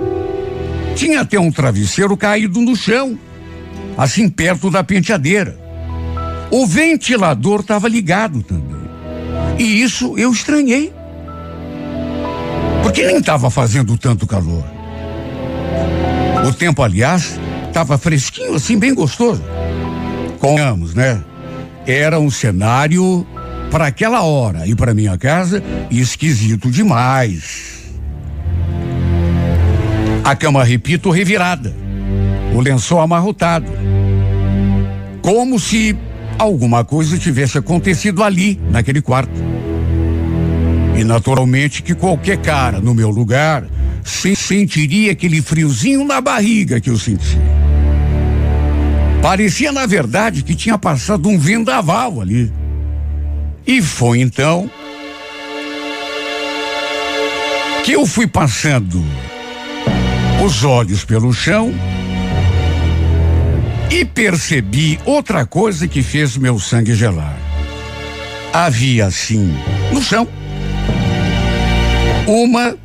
[0.95, 3.19] Tinha até um travesseiro caído no chão,
[3.97, 5.59] assim perto da penteadeira.
[6.49, 8.87] O ventilador estava ligado também.
[9.59, 10.93] E isso eu estranhei.
[12.83, 14.63] Porque nem estava fazendo tanto calor.
[16.47, 17.37] O tempo, aliás,
[17.75, 19.43] Tava fresquinho assim, bem gostoso.
[20.39, 21.21] Conhamos, né?
[21.85, 23.27] Era um cenário
[23.69, 25.61] para aquela hora e para minha casa
[25.91, 27.83] esquisito demais.
[30.23, 31.75] A cama, repito, revirada.
[32.55, 33.69] O lençol amarrotado.
[35.21, 35.97] Como se
[36.39, 39.37] alguma coisa tivesse acontecido ali, naquele quarto.
[40.97, 43.65] E naturalmente que qualquer cara no meu lugar
[44.01, 47.37] se sentiria aquele friozinho na barriga que eu senti.
[49.25, 52.53] Parecia, na verdade, que tinha passado um vendaval ali.
[53.65, 54.69] E foi então
[57.83, 59.03] que eu fui passando
[60.45, 61.73] os olhos pelo chão
[63.89, 67.35] e percebi outra coisa que fez meu sangue gelar.
[68.53, 69.51] Havia assim,
[69.91, 70.27] no chão,
[72.27, 72.77] uma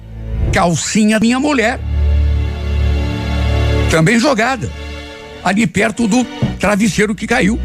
[0.55, 1.78] calcinha minha mulher.
[3.91, 4.89] Também jogada.
[5.43, 6.24] Ali perto do
[6.59, 7.59] travesseiro que caiu.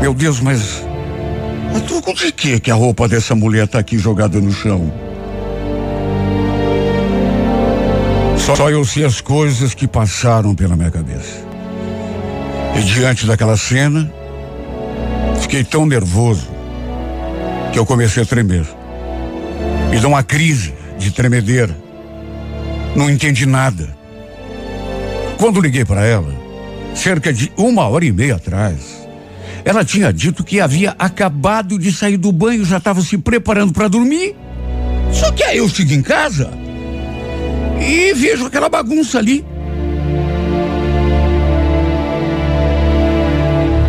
[0.00, 0.84] Meu Deus, mas.
[1.74, 4.92] A troco de que que a roupa dessa mulher tá aqui jogada no chão?
[8.38, 11.44] Só, só eu sei as coisas que passaram pela minha cabeça.
[12.74, 14.10] E diante daquela cena,
[15.40, 16.48] fiquei tão nervoso
[17.72, 18.66] que eu comecei a tremer.
[19.90, 21.76] Me deu uma crise de tremedeira.
[22.96, 23.99] Não entendi nada.
[25.40, 26.34] Quando liguei para ela,
[26.94, 29.08] cerca de uma hora e meia atrás,
[29.64, 33.88] ela tinha dito que havia acabado de sair do banho, já estava se preparando para
[33.88, 34.36] dormir.
[35.10, 36.50] Só que aí eu chego em casa
[37.80, 39.42] e vejo aquela bagunça ali.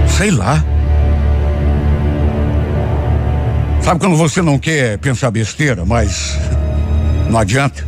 [0.07, 0.63] Sei lá.
[3.81, 6.37] Sabe quando você não quer pensar besteira, mas
[7.29, 7.85] não adianta.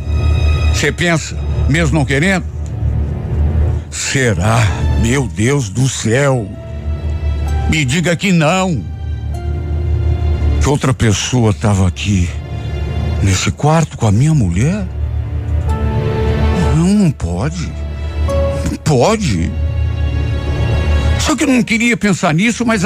[0.74, 1.34] Você pensa,
[1.66, 2.53] mesmo não querendo?
[3.94, 4.58] Será?
[5.00, 6.48] Meu Deus do céu.
[7.70, 8.84] Me diga que não.
[10.60, 12.28] Que outra pessoa estava aqui
[13.22, 14.84] nesse quarto com a minha mulher?
[16.76, 17.72] Não, não pode.
[18.68, 19.52] Não pode.
[21.20, 22.82] Só que eu não queria pensar nisso, mas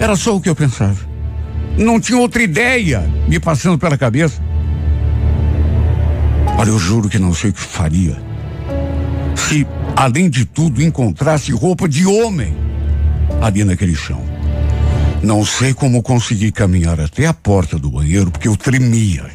[0.00, 0.98] era só o que eu pensava.
[1.76, 4.42] Não tinha outra ideia me passando pela cabeça.
[6.58, 8.20] Olha, eu juro que não sei o que faria.
[9.36, 9.64] Se,
[9.98, 12.54] além de tudo, encontrasse roupa de homem
[13.42, 14.22] ali naquele chão.
[15.20, 19.26] Não sei como consegui caminhar até a porta do banheiro porque eu tremia.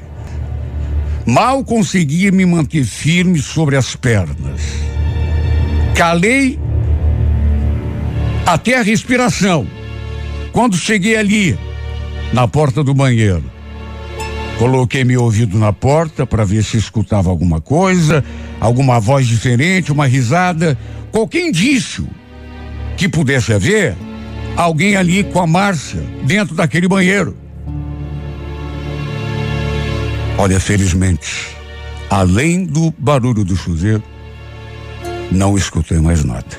[1.26, 4.61] Mal conseguia me manter firme sobre as pernas.
[5.95, 6.57] Calei
[8.45, 9.68] até a respiração.
[10.53, 11.59] Quando cheguei ali,
[12.32, 13.53] na porta do banheiro.
[14.64, 18.24] Coloquei meu ouvido na porta para ver se escutava alguma coisa,
[18.61, 20.78] alguma voz diferente, uma risada,
[21.11, 22.07] qualquer indício
[22.95, 23.93] que pudesse haver
[24.55, 27.36] alguém ali com a Márcia dentro daquele banheiro.
[30.38, 31.49] Olha, felizmente,
[32.09, 34.03] além do barulho do chuveiro,
[35.30, 36.57] não escutei mais nada.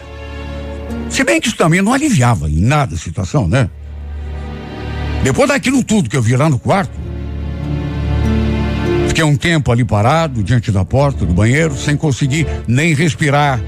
[1.09, 3.71] Se bem que isso também não aliviava em nada a situação, né?
[5.23, 7.04] Depois daquilo tudo que eu vi lá no quarto,
[9.15, 13.61] fiquei um tempo ali parado, diante da porta do banheiro, sem conseguir nem respirar,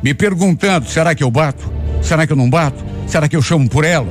[0.00, 1.68] me perguntando: será que eu bato?
[2.00, 2.84] Será que eu não bato?
[3.08, 4.06] Será que eu chamo por ela?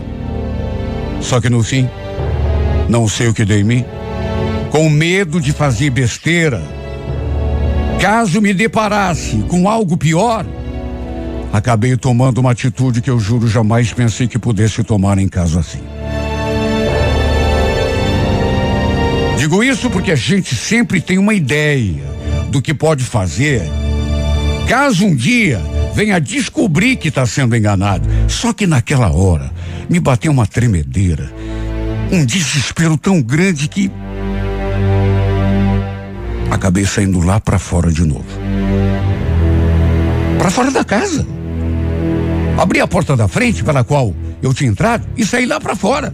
[1.21, 1.87] Só que no fim,
[2.89, 3.85] não sei o que dei em mim,
[4.71, 6.61] com medo de fazer besteira.
[8.01, 10.45] Caso me deparasse com algo pior,
[11.53, 15.92] acabei tomando uma atitude que eu juro jamais pensei que pudesse tomar em caso assim.
[19.53, 22.03] Digo isso porque a gente sempre tem uma ideia
[22.49, 23.61] do que pode fazer.
[24.67, 25.61] Caso um dia
[25.93, 28.09] venha descobrir que está sendo enganado.
[28.27, 29.51] Só que naquela hora
[29.87, 31.31] me bateu uma tremedeira,
[32.11, 33.91] um desespero tão grande que
[36.49, 38.25] acabei saindo lá para fora de novo.
[40.39, 41.27] Para fora da casa.
[42.57, 46.11] Abri a porta da frente pela qual eu tinha entrado e saí lá para fora.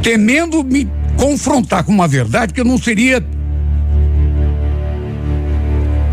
[0.00, 3.24] Temendo me confrontar com uma verdade que eu não seria.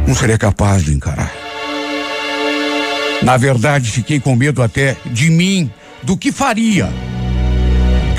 [0.07, 1.33] Não seria capaz de encarar.
[3.23, 5.71] Na verdade, fiquei com medo até de mim,
[6.03, 6.87] do que faria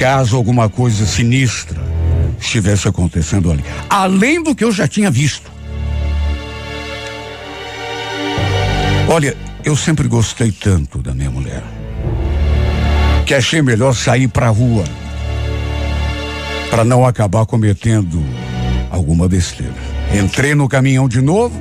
[0.01, 1.78] caso alguma coisa sinistra
[2.41, 3.62] estivesse acontecendo ali.
[3.88, 5.53] Além do que eu já tinha visto.
[9.07, 11.62] Olha, eu sempre gostei tanto da minha mulher
[13.26, 14.84] que achei melhor sair pra rua
[16.70, 18.22] para não acabar cometendo
[18.90, 19.74] alguma besteira.
[20.14, 21.60] Entrei no caminhão de novo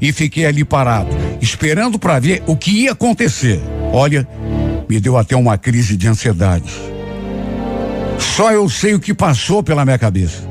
[0.00, 3.60] e fiquei ali parado, esperando para ver o que ia acontecer.
[3.92, 4.28] Olha,
[4.88, 6.72] me deu até uma crise de ansiedade.
[8.18, 10.48] Só eu sei o que passou pela minha cabeça.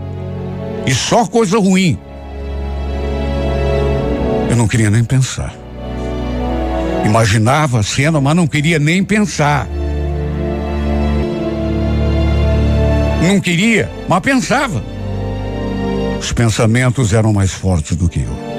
[0.86, 1.98] E só coisa ruim.
[4.50, 5.54] Eu não queria nem pensar.
[7.06, 9.68] Imaginava a cena, mas não queria nem pensar.
[13.22, 14.84] Não queria, mas pensava.
[16.20, 18.50] Os pensamentos eram mais fortes do que eu.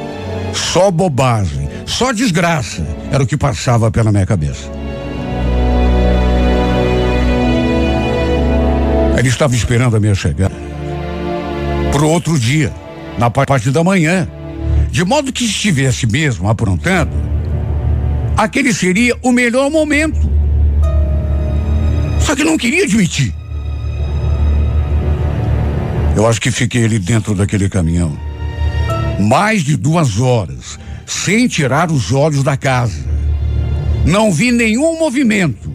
[0.54, 4.70] Só bobagem, só desgraça era o que passava pela minha cabeça.
[9.18, 10.70] Ele estava esperando a minha chegada
[11.90, 12.72] para o outro dia,
[13.18, 14.28] na parte da manhã,
[14.90, 17.12] de modo que estivesse mesmo aprontando,
[18.36, 20.18] aquele seria o melhor momento.
[22.20, 23.39] Só que não queria admitir.
[26.20, 28.14] Eu acho que fiquei ali dentro daquele caminhão
[29.18, 33.02] mais de duas horas, sem tirar os olhos da casa.
[34.04, 35.72] Não vi nenhum movimento.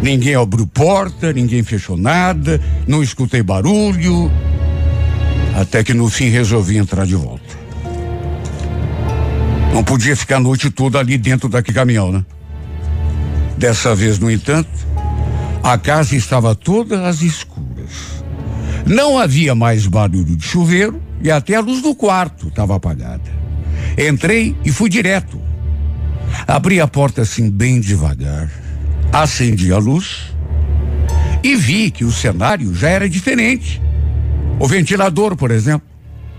[0.00, 4.30] Ninguém abriu porta, ninguém fechou nada, não escutei barulho.
[5.60, 7.58] Até que no fim resolvi entrar de volta.
[9.74, 12.24] Não podia ficar a noite toda ali dentro daquele caminhão, né?
[13.56, 14.70] Dessa vez, no entanto,
[15.64, 17.57] a casa estava toda às escuras.
[18.88, 23.30] Não havia mais barulho de chuveiro e até a luz do quarto estava apagada.
[23.98, 25.38] Entrei e fui direto.
[26.46, 28.50] Abri a porta assim bem devagar,
[29.12, 30.32] acendi a luz
[31.42, 33.80] e vi que o cenário já era diferente.
[34.58, 35.86] O ventilador, por exemplo,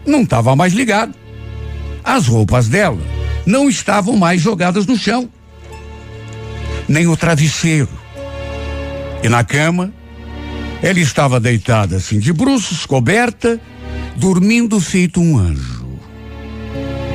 [0.04, 1.14] não estava mais ligado.
[2.04, 3.00] As roupas dela
[3.46, 5.30] não estavam mais jogadas no chão,
[6.88, 7.90] nem o travesseiro.
[9.22, 9.94] E na cama,
[10.82, 13.60] ela estava deitada assim de bruços, coberta
[14.16, 15.88] dormindo feito um anjo.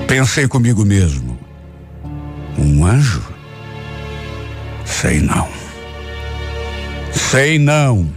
[0.06, 1.38] Pensei comigo mesmo:
[2.58, 3.22] um anjo?
[4.84, 5.48] Sei não.
[7.12, 8.08] Sei não.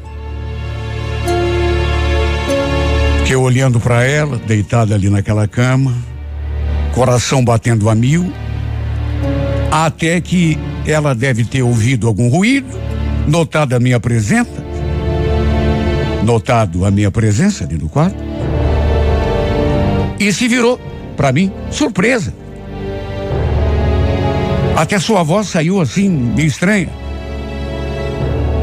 [3.26, 5.94] Que eu olhando para ela, deitada ali naquela cama,
[6.94, 8.32] coração batendo a mil,
[9.72, 12.68] até que ela deve ter ouvido algum ruído,
[13.28, 14.67] notado a minha presença,
[16.24, 18.18] notado a minha presença ali no quarto,
[20.20, 20.80] e se virou
[21.16, 22.34] para mim, surpresa.
[24.76, 26.90] Até sua voz saiu assim, meio estranha.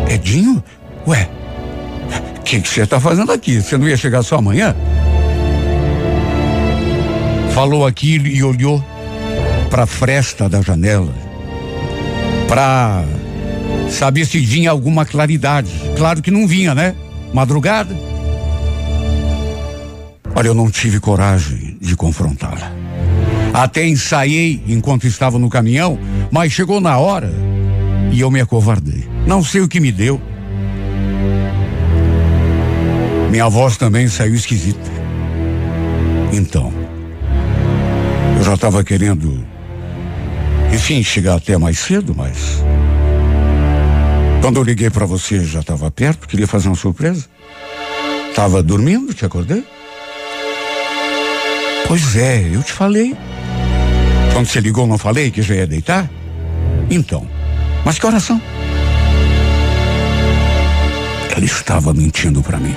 [0.08, 0.62] Edinho?
[1.08, 1.28] Ué,
[2.38, 3.60] o que você está fazendo aqui?
[3.60, 4.74] Você não ia chegar só amanhã?
[7.52, 8.82] Falou aquilo e olhou
[9.70, 11.12] para a fresta da janela.
[12.46, 13.04] Para
[13.90, 15.70] saber se vinha alguma claridade.
[15.96, 16.94] Claro que não vinha, né?
[17.34, 17.92] Madrugada.
[20.36, 22.72] Olha, eu não tive coragem de confrontá-la.
[23.52, 25.98] Até ensaiei enquanto estava no caminhão,
[26.30, 27.32] mas chegou na hora
[28.12, 29.08] e eu me acovardei.
[29.26, 30.20] Não sei o que me deu.
[33.32, 34.90] Minha voz também saiu esquisita.
[36.32, 36.72] Então,
[38.38, 39.44] eu já estava querendo,
[40.72, 42.62] enfim, chegar até mais cedo, mas.
[44.44, 47.24] Quando eu liguei para você, já estava perto, queria fazer uma surpresa.
[48.34, 49.64] Tava dormindo, te acordei?
[51.88, 53.16] Pois é, eu te falei.
[54.34, 56.10] Quando você ligou, não falei que já ia deitar?
[56.90, 57.26] Então,
[57.86, 58.38] mas que oração?
[61.34, 62.76] Ela estava mentindo para mim.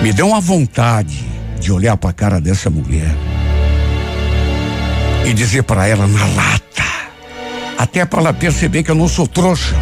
[0.00, 1.26] Me deu uma vontade
[1.58, 3.12] de olhar para a cara dessa mulher
[5.26, 6.65] e dizer para ela na lata,
[7.76, 9.76] até para ela perceber que eu não sou trouxa.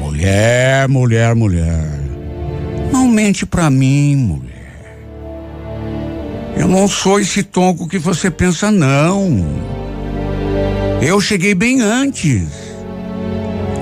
[0.00, 1.86] Mulher, mulher, mulher.
[2.92, 4.48] Não mente para mim, mulher.
[6.56, 9.46] Eu não sou esse tonco que você pensa, não.
[11.00, 12.48] Eu cheguei bem antes.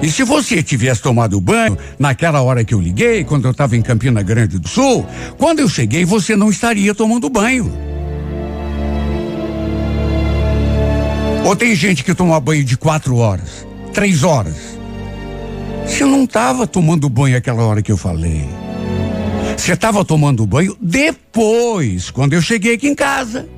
[0.03, 3.82] E se você tivesse tomado banho naquela hora que eu liguei, quando eu estava em
[3.82, 5.07] Campina Grande do Sul,
[5.38, 7.72] quando eu cheguei você não estaria tomando banho.
[11.47, 14.57] Ou tem gente que toma banho de quatro horas, três horas.
[15.86, 18.49] Você não estava tomando banho aquela hora que eu falei.
[19.57, 23.49] Você estava tomando banho depois, quando eu cheguei aqui em casa.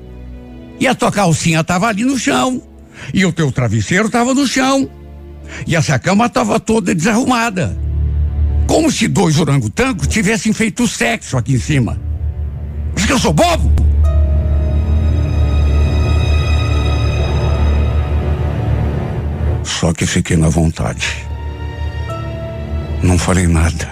[0.79, 2.61] E a tua calcinha estava ali no chão.
[3.11, 4.87] E o teu travesseiro estava no chão.
[5.65, 7.75] E essa cama estava toda desarrumada.
[8.67, 11.99] Como se dois orangotangos tivessem feito sexo aqui em cima.
[12.95, 13.78] Acho que eu sou bobo?
[19.69, 21.25] Só que fiquei na vontade.
[23.01, 23.87] Não falei nada.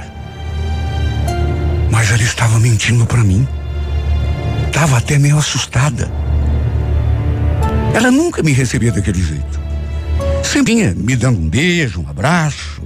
[1.90, 3.48] Mas ela estava mentindo para mim.
[4.66, 6.12] Estava até meio assustada.
[7.94, 9.60] Ela nunca me recebia daquele jeito.
[10.44, 12.82] Sempre vinha me dando um beijo, um abraço.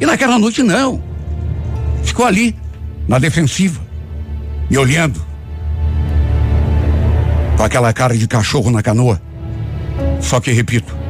[0.00, 1.00] E naquela noite não.
[2.02, 2.56] Ficou ali,
[3.06, 3.80] na defensiva,
[4.68, 5.24] me olhando.
[7.56, 9.22] Com aquela cara de cachorro na canoa.
[10.20, 11.01] Só que, repito,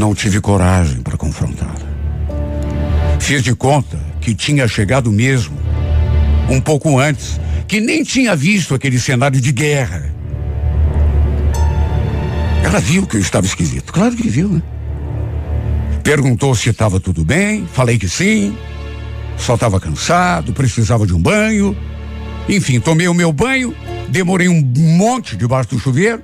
[0.00, 1.90] não tive coragem para confrontá-la.
[3.20, 5.54] Fiz de conta que tinha chegado mesmo,
[6.48, 7.38] um pouco antes,
[7.68, 10.10] que nem tinha visto aquele cenário de guerra.
[12.64, 13.92] Ela viu que eu estava esquisito.
[13.92, 14.62] Claro que viu, né?
[16.02, 18.56] Perguntou se estava tudo bem, falei que sim.
[19.36, 21.76] Só estava cansado, precisava de um banho.
[22.48, 23.76] Enfim, tomei o meu banho,
[24.08, 24.62] demorei um
[24.96, 26.22] monte debaixo do chuveiro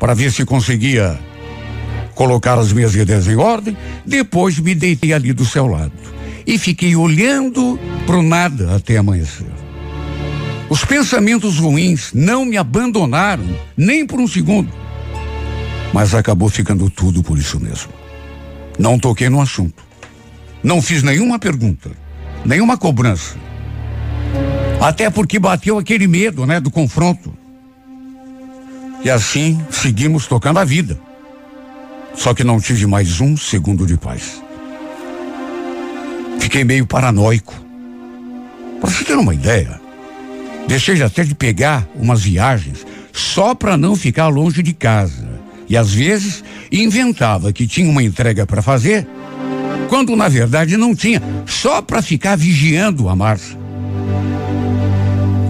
[0.00, 1.27] para ver se conseguia
[2.18, 3.76] colocar as minhas ideias em ordem.
[4.04, 5.92] Depois me deitei ali do seu lado
[6.44, 9.46] e fiquei olhando pro nada até amanhecer.
[10.68, 13.44] Os pensamentos ruins não me abandonaram
[13.76, 14.68] nem por um segundo.
[15.94, 17.92] Mas acabou ficando tudo por isso mesmo.
[18.76, 19.84] Não toquei no assunto.
[20.60, 21.88] Não fiz nenhuma pergunta,
[22.44, 23.36] nenhuma cobrança.
[24.80, 27.32] Até porque bateu aquele medo, né, do confronto.
[29.04, 31.07] E assim seguimos tocando a vida.
[32.18, 34.42] Só que não tive mais um segundo de paz.
[36.40, 37.54] Fiquei meio paranoico.
[38.80, 39.80] Para você ter uma ideia,
[40.66, 45.28] deixei até de pegar umas viagens só para não ficar longe de casa.
[45.68, 46.42] E às vezes
[46.72, 49.06] inventava que tinha uma entrega para fazer,
[49.88, 53.56] quando na verdade não tinha, só para ficar vigiando a Márcia.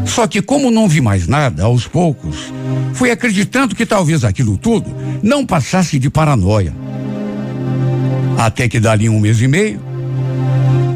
[0.09, 2.53] Só que como não vi mais nada, aos poucos,
[2.95, 4.91] fui acreditando que talvez aquilo tudo
[5.23, 6.75] não passasse de paranoia.
[8.37, 9.81] Até que dali um mês e meio,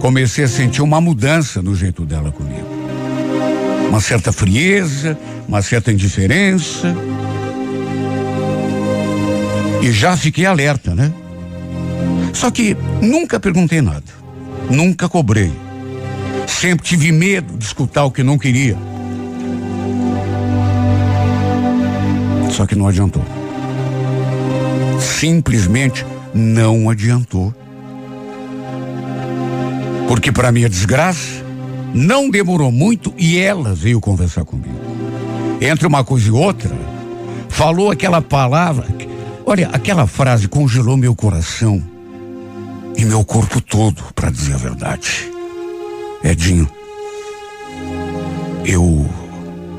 [0.01, 2.67] comecei a sentir uma mudança no jeito dela comigo.
[3.89, 6.97] Uma certa frieza, uma certa indiferença.
[9.83, 11.13] E já fiquei alerta, né?
[12.33, 14.05] Só que nunca perguntei nada.
[14.71, 15.53] Nunca cobrei.
[16.47, 18.77] Sempre tive medo de escutar o que não queria.
[22.63, 23.25] Só que não adiantou.
[25.01, 27.53] Simplesmente não adiantou.
[30.07, 31.45] Porque, para minha desgraça,
[31.93, 34.79] não demorou muito e ela veio conversar comigo.
[35.61, 36.71] Entre uma coisa e outra,
[37.49, 38.87] falou aquela palavra.
[39.45, 41.83] Olha, aquela frase congelou meu coração
[42.97, 45.29] e meu corpo todo, para dizer a verdade.
[46.23, 46.69] Edinho,
[48.65, 49.05] eu.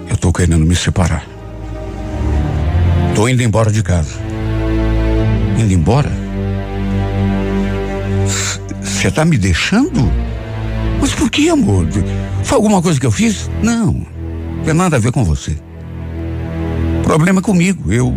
[0.10, 1.33] Eu tô querendo me separar.
[3.16, 4.20] Tô indo embora de casa.
[5.58, 6.12] Indo embora?
[8.82, 10.12] Você tá me deixando?
[11.00, 11.88] Mas por que, amor?
[12.44, 13.50] Foi alguma coisa que eu fiz?
[13.62, 13.94] Não.
[13.94, 15.56] Não tem nada a ver com você.
[17.04, 17.92] Problema é comigo.
[17.92, 18.16] Eu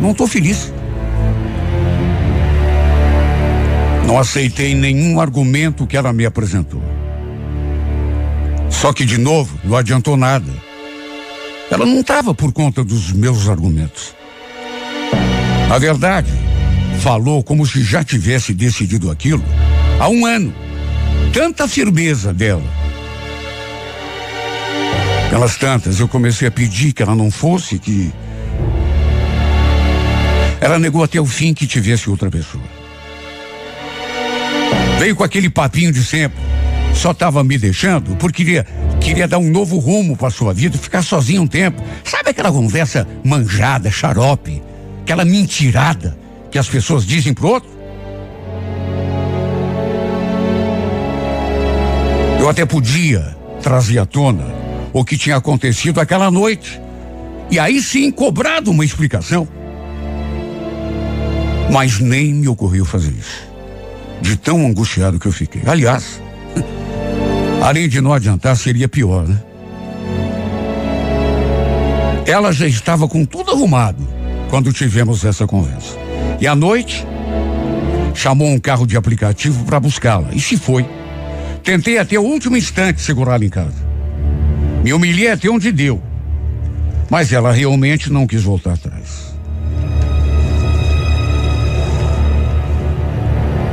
[0.00, 0.72] não tô feliz.
[4.06, 6.82] Não aceitei nenhum argumento que ela me apresentou.
[8.70, 10.52] Só que, de novo, não adiantou nada.
[11.70, 14.17] Ela não estava por conta dos meus argumentos.
[15.68, 16.32] Na verdade,
[17.00, 19.44] falou como se já tivesse decidido aquilo
[20.00, 20.54] há um ano.
[21.32, 22.64] Tanta firmeza dela.
[25.28, 28.10] Pelas tantas, eu comecei a pedir que ela não fosse, que.
[30.58, 32.64] Ela negou até o fim que tivesse outra pessoa.
[34.98, 36.38] Veio com aquele papinho de sempre.
[36.94, 38.66] Só estava me deixando porque queria,
[39.00, 41.80] queria dar um novo rumo para sua vida, ficar sozinho um tempo.
[42.02, 44.67] Sabe aquela conversa manjada, xarope?
[45.08, 46.18] Aquela mentirada
[46.50, 47.70] que as pessoas dizem pro outro?
[52.38, 54.44] Eu até podia trazer à tona
[54.92, 56.78] o que tinha acontecido aquela noite.
[57.50, 59.48] E aí sim cobrado uma explicação.
[61.72, 63.48] Mas nem me ocorreu fazer isso.
[64.20, 65.62] De tão angustiado que eu fiquei.
[65.64, 66.20] Aliás,
[67.62, 69.42] além de não adiantar, seria pior, né?
[72.26, 74.17] Ela já estava com tudo arrumado
[74.48, 75.96] quando tivemos essa conversa.
[76.40, 77.06] E à noite,
[78.14, 80.28] chamou um carro de aplicativo para buscá-la.
[80.32, 80.86] E se foi.
[81.62, 83.86] Tentei até o último instante segurá-la em casa.
[84.82, 86.02] Me humilhei até onde deu.
[87.10, 89.34] Mas ela realmente não quis voltar atrás.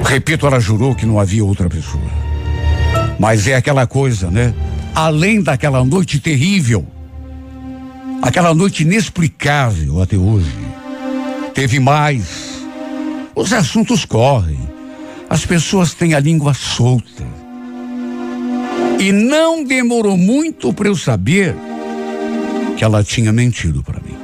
[0.04, 2.04] Repito, ela jurou que não havia outra pessoa.
[3.20, 4.54] Mas é aquela coisa, né?
[4.94, 6.86] Além daquela noite terrível,
[8.22, 10.65] aquela noite inexplicável até hoje,
[11.56, 12.64] teve mais.
[13.34, 14.60] Os assuntos correm,
[15.30, 17.26] as pessoas têm a língua solta.
[19.00, 21.56] E não demorou muito para eu saber
[22.78, 24.16] que ela tinha mentido para mim.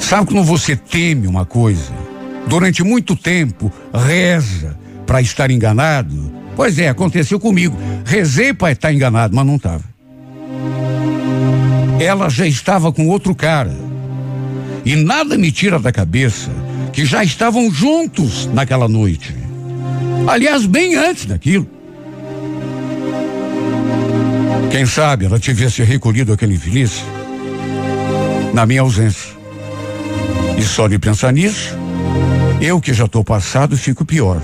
[0.00, 1.92] Sabe quando você teme uma coisa?
[2.46, 6.32] Durante muito tempo, reza para estar enganado?
[6.56, 7.76] Pois é, aconteceu comigo.
[8.04, 9.82] Rezei para estar enganado, mas não estava.
[11.98, 13.83] Ela já estava com outro cara.
[14.84, 16.50] E nada me tira da cabeça
[16.92, 19.34] que já estavam juntos naquela noite.
[20.26, 21.66] Aliás, bem antes daquilo.
[24.70, 27.02] Quem sabe ela tivesse recolhido aquele infeliz
[28.52, 29.30] na minha ausência.
[30.58, 31.76] E só de pensar nisso,
[32.60, 34.40] eu que já estou passado fico pior.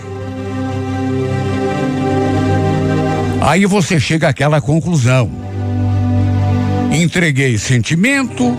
[3.41, 5.31] Aí você chega àquela conclusão.
[6.93, 8.57] Entreguei sentimento,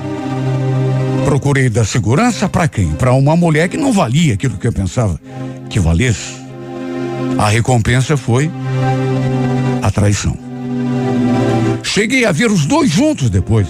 [1.26, 2.92] procurei dar segurança para quem?
[2.94, 5.20] Para uma mulher que não valia aquilo que eu pensava
[5.70, 6.42] que valesse.
[7.38, 8.52] A recompensa foi
[9.82, 10.38] a traição.
[11.84, 13.68] Cheguei a ver os dois juntos depois.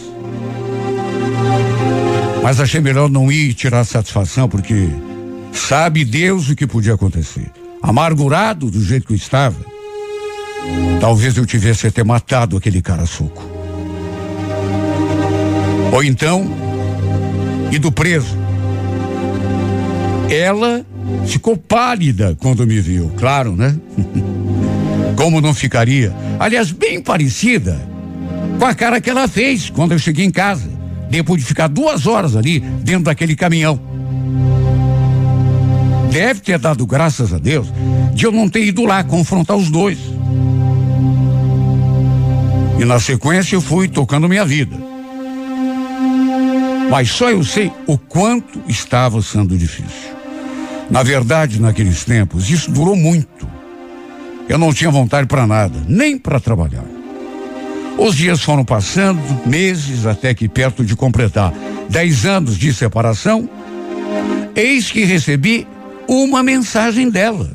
[2.44, 4.90] Mas achei melhor não ir tirar satisfação, porque
[5.54, 7.52] sabe Deus o que podia acontecer.
[7.82, 9.58] Amargurado do jeito que eu estava,
[11.00, 13.44] talvez eu tivesse até matado aquele cara soco.
[15.92, 16.71] Ou então,
[17.72, 18.38] ido preso.
[20.30, 20.86] Ela
[21.26, 23.76] ficou pálida quando me viu, claro, né?
[25.16, 26.14] Como não ficaria?
[26.40, 27.80] Aliás, bem parecida
[28.60, 30.70] com a cara que ela fez quando eu cheguei em casa,
[31.10, 33.80] depois de ficar duas horas ali dentro daquele caminhão.
[36.12, 37.68] Deve ter dado graças a Deus
[38.14, 39.98] de eu não ter ido lá confrontar os dois.
[42.80, 44.91] E na sequência eu fui tocando minha vida.
[46.92, 50.12] Mas só eu sei o quanto estava sendo difícil.
[50.90, 53.48] Na verdade, naqueles tempos, isso durou muito.
[54.50, 56.84] Eu não tinha vontade para nada, nem para trabalhar.
[57.98, 61.54] Os dias foram passando, meses, até que perto de completar
[61.88, 63.50] dez anos de separação,
[64.54, 65.66] eis que recebi
[66.10, 67.54] uma mensagem dela.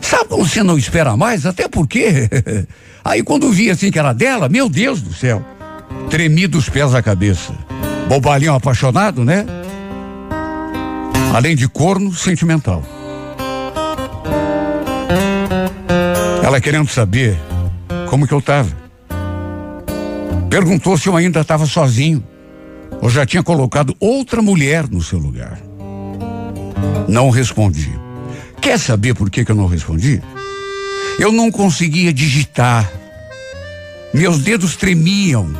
[0.00, 1.46] Sabe quando você não espera mais?
[1.46, 2.28] Até porque.
[3.04, 5.40] Aí quando vi assim que era dela, meu Deus do céu,
[6.10, 7.65] tremi dos pés à cabeça.
[8.08, 9.44] Bobalhão apaixonado, né?
[11.34, 12.82] Além de corno sentimental.
[16.42, 17.36] Ela querendo saber
[18.08, 18.70] como que eu estava.
[20.48, 22.24] Perguntou se eu ainda estava sozinho
[23.02, 25.58] ou já tinha colocado outra mulher no seu lugar.
[27.08, 27.92] Não respondi.
[28.60, 30.22] Quer saber por que, que eu não respondi?
[31.18, 32.90] Eu não conseguia digitar.
[34.14, 35.50] Meus dedos tremiam,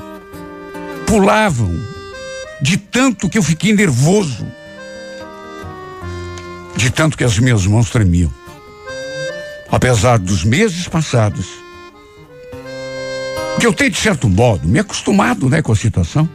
[1.07, 1.75] pulavam,
[2.61, 4.47] de tanto que eu fiquei nervoso,
[6.77, 8.33] de tanto que as minhas mãos tremiam.
[9.71, 11.47] Apesar dos meses passados,
[13.59, 16.29] que eu tenho de certo modo me acostumado, né, com a situação.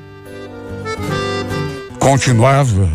[1.99, 2.89] Continuava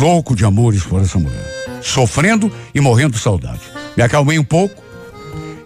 [0.00, 3.60] louco de amores por essa mulher, sofrendo e morrendo de saudade.
[3.96, 4.82] Me acalmei um pouco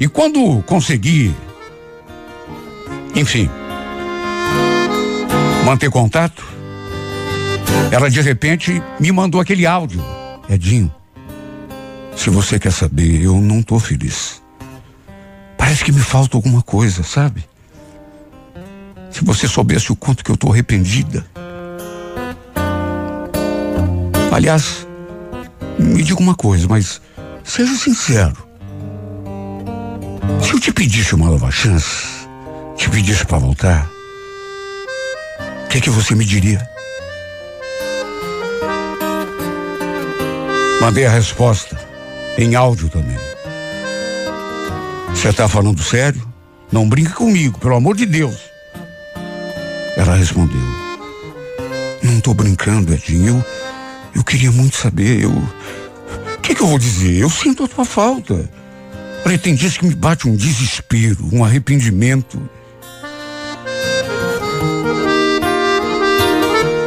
[0.00, 1.34] e quando consegui,
[3.14, 3.50] enfim,
[5.64, 6.42] manter contato,
[7.90, 10.02] ela de repente me mandou aquele áudio.
[10.48, 10.92] Edinho,
[12.16, 14.42] se você quer saber, eu não tô feliz.
[15.56, 17.44] Parece que me falta alguma coisa, sabe?
[19.10, 21.26] Se você soubesse o quanto que eu tô arrependida.
[24.32, 24.86] Aliás,
[25.78, 27.00] me diga uma coisa, mas
[27.42, 28.36] seja sincero.
[30.42, 32.06] Se eu te pedisse uma nova chance,
[32.76, 33.90] te pedisse para voltar,
[35.64, 36.77] o que, que você me diria?
[40.80, 41.76] Mandei a resposta,
[42.38, 43.16] em áudio também.
[45.10, 46.26] Você tá falando sério?
[46.70, 48.36] Não brinca comigo, pelo amor de Deus.
[49.96, 50.60] Ela respondeu:
[52.00, 53.44] Não tô brincando, Edinho.
[53.44, 53.44] Eu,
[54.14, 55.24] eu queria muito saber.
[55.24, 55.30] Eu.
[55.30, 57.18] O que, que eu vou dizer?
[57.18, 58.48] Eu sinto a tua falta.
[59.26, 62.40] Olha, tem dias que me bate um desespero, um arrependimento.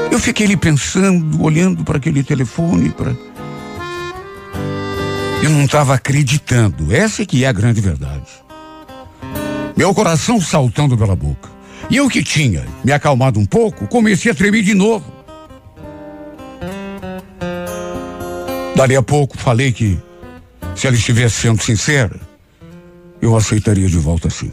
[0.09, 3.13] Eu fiquei ali pensando, olhando para aquele telefone, para.
[5.43, 6.93] Eu não estava acreditando.
[6.93, 8.27] Essa é que é a grande verdade.
[9.75, 11.49] Meu coração saltando pela boca.
[11.89, 15.11] E eu que tinha me acalmado um pouco, comecei a tremer de novo.
[18.75, 19.99] Dali a pouco falei que
[20.75, 22.15] se ela estivesse sendo sincera,
[23.21, 24.51] eu aceitaria de volta sim.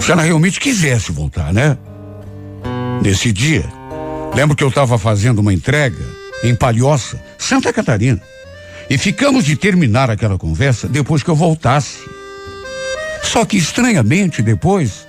[0.00, 1.76] Se ela realmente quisesse voltar, né?
[3.02, 3.64] Nesse dia,
[4.34, 6.04] lembro que eu estava fazendo uma entrega
[6.42, 8.20] em Palhoça, Santa Catarina.
[8.90, 11.98] E ficamos de terminar aquela conversa depois que eu voltasse.
[13.22, 15.06] Só que estranhamente depois,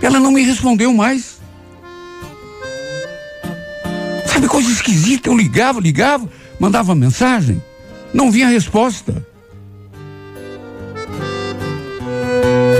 [0.00, 1.40] ela não me respondeu mais.
[4.32, 5.28] Sabe, coisa esquisita.
[5.28, 6.28] Eu ligava, ligava,
[6.60, 7.60] mandava mensagem,
[8.12, 9.26] não vinha resposta.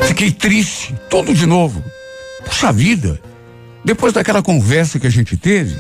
[0.07, 1.83] Fiquei triste, tudo de novo.
[2.45, 3.21] Puxa vida,
[3.85, 5.77] depois daquela conversa que a gente teve,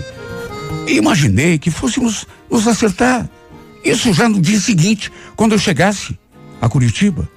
[0.89, 3.29] imaginei que fôssemos nos acertar.
[3.85, 6.19] Isso já no dia seguinte, quando eu chegasse
[6.61, 7.29] a Curitiba.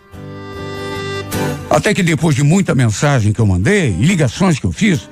[1.69, 5.09] Até que depois de muita mensagem que eu mandei e ligações que eu fiz,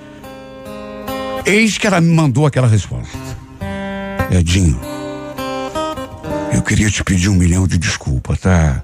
[1.46, 3.18] eis que ela me mandou aquela resposta.
[4.32, 4.80] Edinho,
[6.54, 8.84] eu queria te pedir um milhão de desculpas, tá?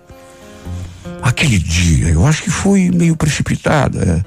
[1.21, 4.25] Aquele dia, eu acho que foi meio precipitada.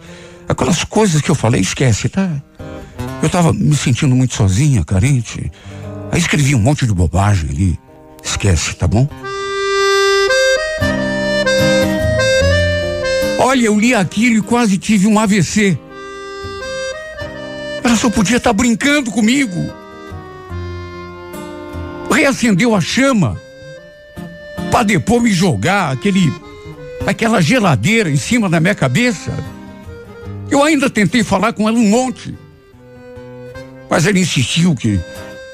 [0.49, 2.31] Aquelas coisas que eu falei, esquece, tá?
[3.23, 5.51] Eu tava me sentindo muito sozinha, carente.
[6.11, 7.84] Aí escrevi um monte de bobagem ali.
[8.25, 9.09] Esquece, tá bom?
[13.39, 15.79] Olha, eu li aquilo e quase tive um AVC.
[17.85, 19.73] Ela só podia estar brincando comigo.
[22.11, 23.39] Reacendeu a chama
[24.71, 26.33] para depois me jogar aquele
[27.07, 29.31] aquela geladeira em cima da minha cabeça.
[30.51, 32.35] Eu ainda tentei falar com ela um monte.
[33.89, 34.99] Mas ela insistiu que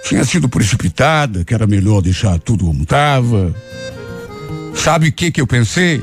[0.05, 3.55] tinha sido precipitada, que era melhor deixar tudo como estava.
[4.75, 6.03] Sabe o que que eu pensei?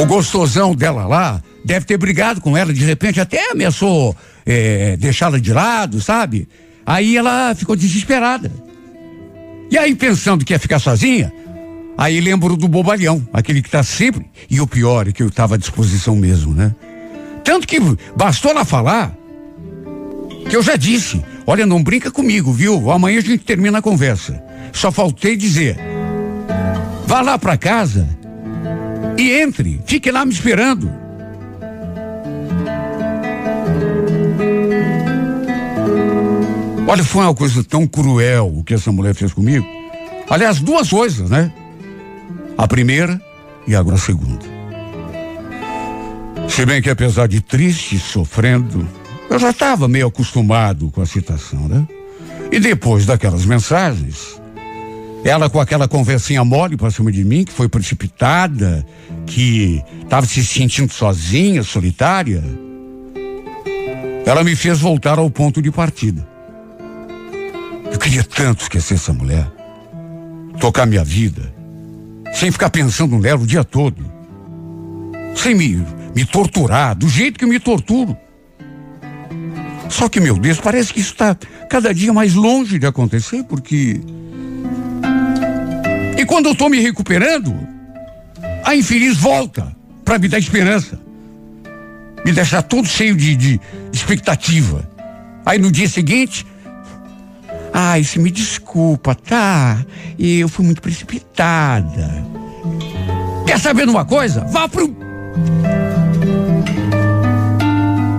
[0.00, 5.38] O gostosão dela lá deve ter brigado com ela, de repente até ameaçou é, deixá-la
[5.38, 6.48] de lado, sabe?
[6.84, 8.50] Aí ela ficou desesperada.
[9.70, 11.32] E aí, pensando que ia ficar sozinha,
[11.96, 14.26] aí lembro do bobalhão, aquele que tá sempre.
[14.50, 16.74] E o pior é que eu estava à disposição mesmo, né?
[17.44, 17.78] Tanto que
[18.14, 19.16] bastou ela falar
[20.52, 22.90] que eu já disse: olha, não brinca comigo, viu?
[22.90, 24.38] Amanhã a gente termina a conversa.
[24.70, 25.78] Só faltei dizer:
[27.06, 28.06] vá lá para casa
[29.16, 30.92] e entre, fique lá me esperando.
[36.86, 39.66] Olha, foi uma coisa tão cruel o que essa mulher fez comigo.
[40.28, 41.50] Aliás, duas coisas, né?
[42.58, 43.18] A primeira
[43.66, 44.44] e agora a segunda.
[46.46, 48.86] Se bem que apesar de triste, sofrendo,
[49.34, 51.86] eu já estava meio acostumado com a situação, né?
[52.50, 54.40] E depois daquelas mensagens,
[55.24, 58.84] ela com aquela conversinha mole pra cima de mim, que foi precipitada,
[59.26, 62.42] que estava se sentindo sozinha, solitária,
[64.26, 66.26] ela me fez voltar ao ponto de partida.
[67.90, 69.46] Eu queria tanto esquecer essa mulher,
[70.60, 71.54] tocar minha vida,
[72.34, 74.04] sem ficar pensando nela o dia todo,
[75.34, 78.16] sem me, me torturar do jeito que me torturo.
[79.92, 81.36] Só que, meu Deus, parece que isso está
[81.68, 84.00] cada dia mais longe de acontecer, porque.
[86.18, 87.54] E quando eu estou me recuperando,
[88.64, 90.98] a infeliz volta para me dar esperança,
[92.24, 93.60] me deixar todo cheio de, de
[93.92, 94.88] expectativa.
[95.44, 96.46] Aí no dia seguinte,
[97.70, 99.84] ai, se me desculpa, tá?
[100.18, 102.24] Eu fui muito precipitada.
[103.46, 104.40] Quer saber de uma coisa?
[104.44, 104.96] Vá pro.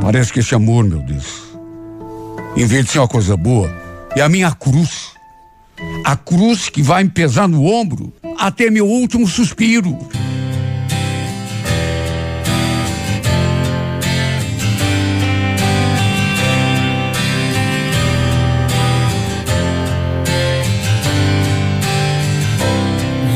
[0.02, 1.53] Parece que esse amor, meu Deus,
[2.94, 3.74] ser uma coisa boa,
[4.16, 5.14] é a minha cruz.
[6.06, 9.98] A cruz que vai me pesar no ombro até meu último suspiro.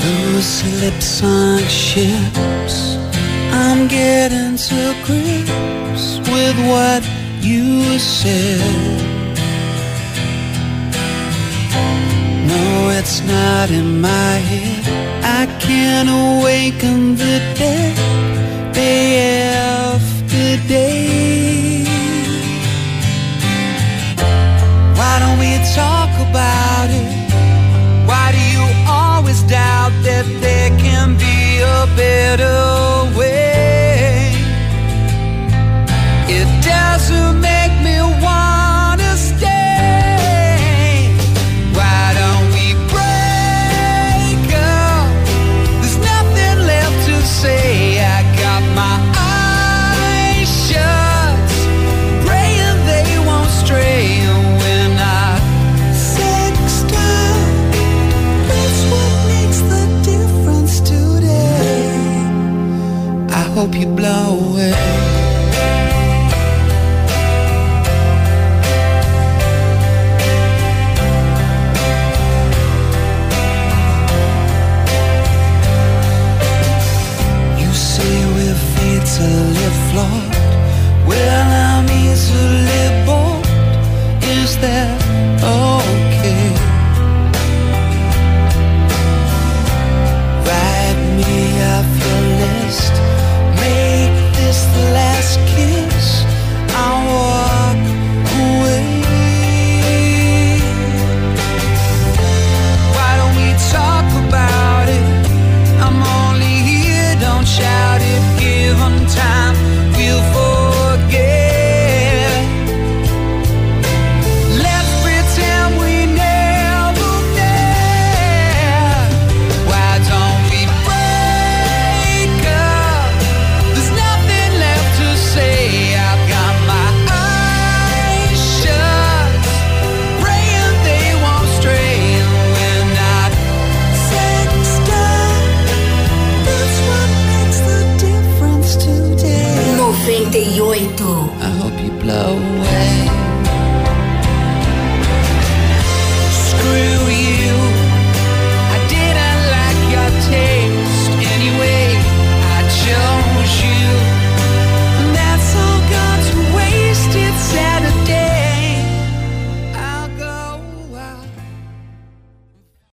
[0.03, 2.97] Loose lips on ships.
[3.51, 7.16] I'm getting to grips with what
[7.47, 8.59] you said.
[12.51, 14.83] No, it's not in my head.
[15.39, 17.95] I can't awaken the dead
[18.73, 19.05] day
[19.55, 21.85] after day.
[24.97, 27.09] Why don't we talk about it?
[28.09, 33.56] Why do you always doubt that there can be a better way?
[63.57, 64.96] Hope you blow away.